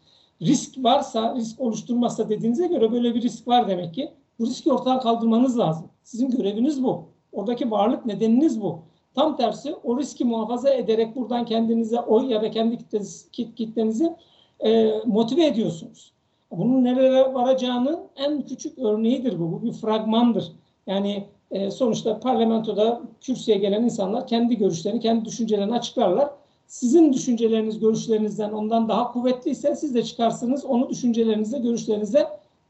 Risk 0.43 0.85
varsa, 0.85 1.35
risk 1.37 1.61
oluşturmazsa 1.61 2.29
dediğinize 2.29 2.67
göre 2.67 2.93
böyle 2.93 3.15
bir 3.15 3.23
risk 3.23 3.49
var 3.49 3.69
demek 3.69 3.95
ki. 3.95 4.11
Bu 4.39 4.47
riski 4.47 4.73
ortadan 4.73 5.01
kaldırmanız 5.01 5.59
lazım. 5.59 5.87
Sizin 6.05 6.31
göreviniz 6.31 6.85
bu. 6.85 7.05
Oradaki 7.33 7.71
varlık 7.71 8.07
nedeniniz 8.07 8.61
bu. 8.61 8.79
Tam 9.15 9.37
tersi 9.37 9.75
o 9.75 9.99
riski 9.99 10.25
muhafaza 10.25 10.71
ederek 10.71 11.17
buradan 11.17 11.45
kendinize 11.45 12.01
oy 12.01 12.33
ya 12.33 12.43
da 12.43 12.51
kendi 12.51 12.79
kitlenizi, 12.79 13.31
kitlenizi 13.33 14.17
e, 14.61 14.93
motive 15.07 15.47
ediyorsunuz. 15.47 16.13
Bunun 16.51 16.85
nereye 16.85 17.35
varacağının 17.35 18.01
en 18.17 18.43
küçük 18.43 18.79
örneğidir 18.79 19.41
bu. 19.41 19.53
Bu 19.53 19.63
bir 19.63 19.73
fragmandır. 19.73 20.53
Yani 20.87 21.27
e, 21.51 21.71
sonuçta 21.71 22.21
parlamentoda 22.21 23.01
kürsüye 23.21 23.59
gelen 23.59 23.83
insanlar 23.83 24.27
kendi 24.27 24.59
görüşlerini, 24.59 25.01
kendi 25.01 25.25
düşüncelerini 25.25 25.75
açıklarlar 25.75 26.31
sizin 26.67 27.13
düşünceleriniz 27.13 27.79
görüşlerinizden 27.79 28.53
ondan 28.53 28.89
daha 28.89 29.13
kuvvetliyse 29.13 29.77
siz 29.77 29.95
de 29.95 30.03
çıkarsınız 30.03 30.65
onu 30.65 30.89
düşüncelerinizle 30.89 31.59
görüşlerinizle 31.59 32.27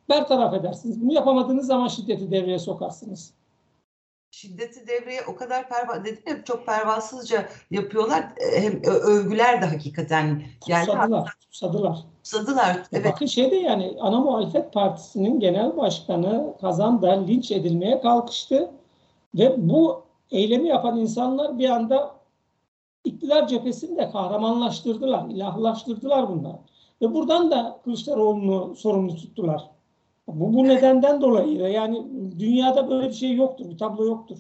bertaraf 0.09 0.55
edersiniz. 0.55 1.03
Bunu 1.03 1.13
yapamadığınız 1.13 1.67
zaman 1.67 1.89
şiddeti 1.89 2.31
devreye 2.31 2.59
sokarsınız. 2.59 3.35
Şiddeti 4.35 4.87
devreye 4.87 5.21
o 5.29 5.37
kadar 5.37 5.69
perva 5.69 6.05
dedim 6.05 6.23
ya 6.27 6.45
çok 6.45 6.67
pervasızca 6.67 7.49
yapıyorlar. 7.71 8.25
Hem 8.55 8.83
övgüler 8.85 9.63
de 9.63 9.67
hakikaten 9.67 10.43
geldi. 10.67 10.87
Susadılar. 10.87 11.33
Susadılar. 11.51 11.99
Susadılar. 12.23 12.83
Evet. 12.93 13.13
Bakın 13.13 13.27
şeyde 13.27 13.57
yani 13.57 13.97
ana 14.01 14.21
muhalefet 14.21 14.73
partisinin 14.73 15.41
genel 15.41 15.77
başkanı 15.77 16.55
Kazan'da 16.61 17.11
linç 17.11 17.51
edilmeye 17.51 18.01
kalkıştı. 18.01 18.71
Ve 19.35 19.55
bu 19.57 20.05
eylemi 20.31 20.69
yapan 20.69 20.99
insanlar 20.99 21.59
bir 21.59 21.69
anda 21.69 22.15
iktidar 23.05 23.49
cephesini 23.49 23.97
de 23.97 24.11
kahramanlaştırdılar, 24.11 25.29
ilahlaştırdılar 25.29 26.29
bunlar. 26.29 26.57
Ve 27.03 27.15
buradan 27.15 27.51
da 27.51 27.81
Kılıçdaroğlu'nu 27.85 28.77
sorumlu 28.77 29.17
tuttular. 29.17 29.74
Bu, 30.27 30.55
bu 30.55 30.69
nedenden 30.69 31.21
dolayı 31.21 31.57
yani 31.57 32.07
dünyada 32.39 32.91
böyle 32.91 33.09
bir 33.09 33.15
şey 33.15 33.35
yoktur, 33.35 33.71
bir 33.71 33.79
tablo 33.79 34.05
yoktur. 34.05 34.39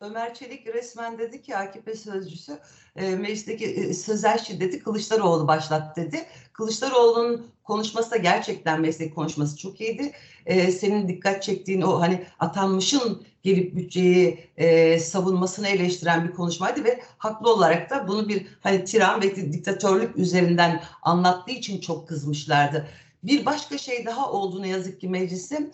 Ömer 0.00 0.34
Çelik 0.34 0.66
resmen 0.66 1.18
dedi 1.18 1.42
ki 1.42 1.56
AKP 1.56 1.94
sözcüsü 1.94 2.58
e, 2.96 3.16
meclisteki 3.16 3.66
e, 3.66 3.94
sözel 3.94 4.38
şiddeti 4.38 4.82
Kılıçdaroğlu 4.82 5.48
başlat 5.48 5.96
dedi. 5.96 6.26
Kılıçdaroğlu'nun 6.52 7.46
konuşması 7.64 8.10
da 8.10 8.16
gerçekten 8.16 8.80
meslek 8.80 9.14
konuşması 9.14 9.56
çok 9.56 9.80
iyiydi. 9.80 10.12
E, 10.46 10.70
senin 10.70 11.08
dikkat 11.08 11.42
çektiğin 11.42 11.80
o 11.80 12.00
hani 12.00 12.24
atanmışın 12.38 13.22
gelip 13.42 13.76
bütçeyi 13.76 14.38
e, 14.56 14.98
savunmasını 14.98 15.68
eleştiren 15.68 16.28
bir 16.28 16.32
konuşmaydı 16.32 16.84
ve 16.84 17.00
haklı 17.18 17.52
olarak 17.52 17.90
da 17.90 18.08
bunu 18.08 18.28
bir 18.28 18.46
hani 18.60 18.84
tiran 18.84 19.22
ve 19.22 19.52
diktatörlük 19.52 20.16
üzerinden 20.16 20.82
anlattığı 21.02 21.52
için 21.52 21.80
çok 21.80 22.08
kızmışlardı. 22.08 22.86
Bir 23.22 23.46
başka 23.46 23.78
şey 23.78 24.06
daha 24.06 24.32
oldu 24.32 24.62
ne 24.62 24.68
yazık 24.68 25.00
ki 25.00 25.08
mecliste 25.08 25.70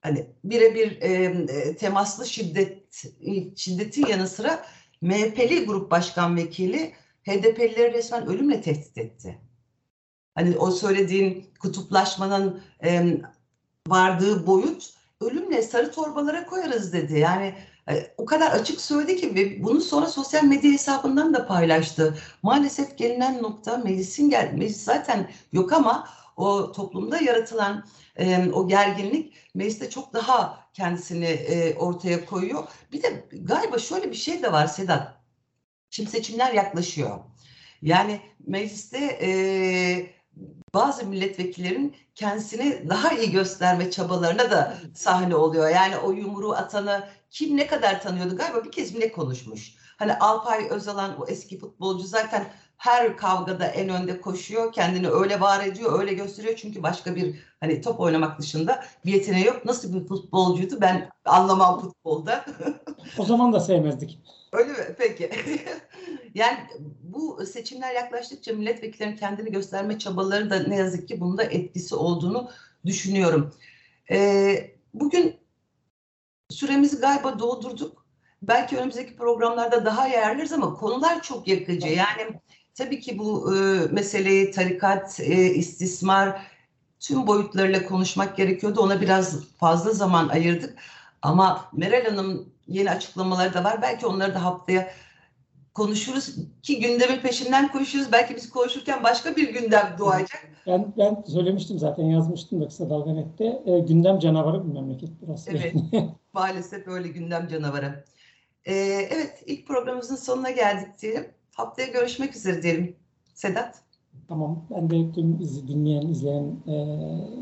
hani 0.00 0.26
birebir 0.44 1.02
e, 1.02 1.76
temaslı 1.76 2.26
şiddet 2.26 3.02
şiddetin 3.56 4.06
yanı 4.06 4.28
sıra 4.28 4.66
MHP'li 5.00 5.66
grup 5.66 5.90
başkan 5.90 6.36
vekili 6.36 6.92
HDP'lileri 7.28 7.92
resmen 7.92 8.26
ölümle 8.26 8.60
tehdit 8.60 8.98
etti. 8.98 9.38
Hani 10.34 10.58
o 10.58 10.70
söylediğin 10.70 11.46
kutuplaşmanın 11.60 12.62
e, 12.84 13.18
vardığı 13.88 14.46
boyut 14.46 14.94
ölümle 15.20 15.62
sarı 15.62 15.92
torbalara 15.92 16.46
koyarız 16.46 16.92
dedi. 16.92 17.18
Yani 17.18 17.54
e, 17.90 18.14
o 18.16 18.24
kadar 18.24 18.50
açık 18.50 18.80
söyledi 18.80 19.16
ki 19.16 19.34
ve 19.34 19.64
bunu 19.64 19.80
sonra 19.80 20.06
sosyal 20.06 20.44
medya 20.44 20.72
hesabından 20.72 21.34
da 21.34 21.46
paylaştı. 21.46 22.18
Maalesef 22.42 22.98
gelinen 22.98 23.42
nokta 23.42 23.76
meclisin 23.76 24.30
gel 24.30 24.52
meclis 24.52 24.84
zaten 24.84 25.30
yok 25.52 25.72
ama 25.72 26.08
o 26.36 26.72
toplumda 26.72 27.18
yaratılan 27.18 27.86
e, 28.16 28.50
o 28.50 28.68
gerginlik 28.68 29.34
mecliste 29.54 29.90
çok 29.90 30.12
daha 30.12 30.66
kendisini 30.72 31.26
e, 31.26 31.74
ortaya 31.74 32.24
koyuyor. 32.24 32.68
Bir 32.92 33.02
de 33.02 33.28
galiba 33.32 33.78
şöyle 33.78 34.10
bir 34.10 34.16
şey 34.16 34.42
de 34.42 34.52
var 34.52 34.66
Sedat. 34.66 35.16
Şimdi 35.90 36.10
seçimler 36.10 36.52
yaklaşıyor. 36.52 37.18
Yani 37.82 38.20
mecliste 38.46 38.98
e, 39.22 39.30
bazı 40.74 41.06
milletvekillerin 41.06 41.96
kendisini 42.14 42.88
daha 42.88 43.10
iyi 43.10 43.30
gösterme 43.30 43.90
çabalarına 43.90 44.50
da 44.50 44.76
sahne 44.94 45.36
oluyor. 45.36 45.68
Yani 45.68 45.96
o 45.96 46.12
yumruğu 46.12 46.52
atanı 46.52 47.08
kim 47.30 47.56
ne 47.56 47.66
kadar 47.66 48.02
tanıyordu 48.02 48.36
galiba 48.36 48.64
bir 48.64 48.72
kez 48.72 48.94
bile 48.94 49.12
konuşmuş. 49.12 49.74
Hani 49.96 50.14
Alpay 50.14 50.68
Özalan 50.70 51.20
o 51.20 51.26
eski 51.26 51.58
futbolcu 51.58 52.06
zaten 52.06 52.52
her 52.76 53.16
kavgada 53.16 53.66
en 53.66 53.88
önde 53.88 54.20
koşuyor. 54.20 54.72
Kendini 54.72 55.08
öyle 55.08 55.40
var 55.40 55.64
ediyor, 55.64 56.00
öyle 56.00 56.14
gösteriyor. 56.14 56.56
Çünkü 56.56 56.82
başka 56.82 57.16
bir 57.16 57.36
hani 57.60 57.80
top 57.80 58.00
oynamak 58.00 58.38
dışında 58.38 58.84
bir 59.04 59.12
yeteneği 59.12 59.44
yok. 59.44 59.64
Nasıl 59.64 59.94
bir 59.94 60.06
futbolcuydu 60.06 60.80
ben 60.80 61.10
anlamam 61.24 61.80
futbolda. 61.80 62.44
o 63.18 63.24
zaman 63.24 63.52
da 63.52 63.60
sevmezdik. 63.60 64.20
Öyle 64.52 64.72
mi? 64.72 64.94
Peki. 64.98 65.30
yani 66.34 66.58
bu 67.02 67.46
seçimler 67.46 67.94
yaklaştıkça 67.94 68.52
milletvekillerinin 68.52 69.16
kendini 69.16 69.52
gösterme 69.52 69.98
çabaları 69.98 70.50
da 70.50 70.58
ne 70.58 70.76
yazık 70.76 71.08
ki 71.08 71.20
bunda 71.20 71.42
etkisi 71.42 71.94
olduğunu 71.94 72.50
düşünüyorum. 72.86 73.54
Ee, 74.10 74.70
bugün 74.94 75.36
süremizi 76.50 77.00
galiba 77.00 77.38
doldurduk. 77.38 78.06
belki 78.42 78.76
önümüzdeki 78.76 79.16
programlarda 79.16 79.84
daha 79.84 80.06
yerleriz 80.06 80.52
ama 80.52 80.74
konular 80.74 81.22
çok 81.22 81.48
yakıcı. 81.48 81.88
Yani 81.88 82.40
tabii 82.76 83.00
ki 83.00 83.18
bu 83.18 83.54
e, 83.56 83.58
meseleyi 83.92 84.50
tarikat, 84.50 85.20
e, 85.20 85.54
istismar 85.54 86.42
tüm 87.00 87.26
boyutlarıyla 87.26 87.86
konuşmak 87.86 88.36
gerekiyordu. 88.36 88.80
Ona 88.80 89.00
biraz 89.00 89.44
fazla 89.44 89.90
zaman 89.90 90.28
ayırdık. 90.28 90.74
Ama 91.22 91.70
Meral 91.72 92.04
Hanım 92.04 92.48
yeni 92.68 92.90
açıklamaları 92.90 93.54
da 93.54 93.64
var. 93.64 93.82
Belki 93.82 94.06
onları 94.06 94.34
da 94.34 94.44
haftaya 94.44 94.88
konuşuruz 95.74 96.36
ki 96.62 96.80
gündemin 96.80 97.20
peşinden 97.20 97.72
koşuyoruz. 97.72 98.12
Belki 98.12 98.36
biz 98.36 98.50
konuşurken 98.50 99.02
başka 99.02 99.36
bir 99.36 99.54
gündem 99.54 99.96
doğacak. 99.98 100.48
Ben 100.66 100.94
ben 100.98 101.24
söylemiştim 101.26 101.78
zaten 101.78 102.04
yazmıştım 102.04 102.60
da 102.60 102.68
kısa 102.68 102.90
dalga 102.90 103.12
nette. 103.12 103.62
E, 103.66 103.78
gündem 103.78 104.18
canavarı 104.18 104.68
bir 104.68 104.72
memleket 104.72 105.10
burası. 105.20 105.50
Evet. 105.50 105.74
Maalesef 106.32 106.88
öyle 106.88 107.08
gündem 107.08 107.48
canavarı. 107.48 108.04
Ee, 108.64 108.74
evet 109.10 109.42
ilk 109.46 109.66
programımızın 109.66 110.16
sonuna 110.16 110.50
geldik 110.50 111.02
diyelim. 111.02 111.26
Haftaya 111.56 111.88
görüşmek 111.88 112.36
üzere 112.36 112.62
diyelim. 112.62 112.96
Sedat. 113.34 113.78
Tamam. 114.28 114.64
Ben 114.70 114.90
de 114.90 115.12
tüm 115.12 115.38
dinleyen, 115.68 116.02
izleyen 116.08 116.56
e, 116.66 116.74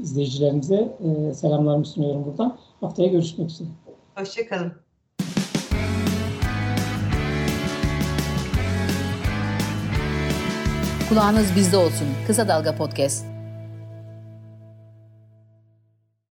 izleyicilerimize 0.01 0.97
e, 1.01 1.35
selamlarımı 1.35 1.85
sunuyorum 1.85 2.25
buradan. 2.25 2.59
Haftaya 2.81 3.09
görüşmek 3.09 3.51
üzere. 3.51 3.69
Hoşçakalın. 4.15 4.73
Kulağınız 11.09 11.57
bizde 11.57 11.77
olsun. 11.77 12.09
Kısa 12.27 12.49
Dalga 12.49 12.77
Podcast. 12.77 13.34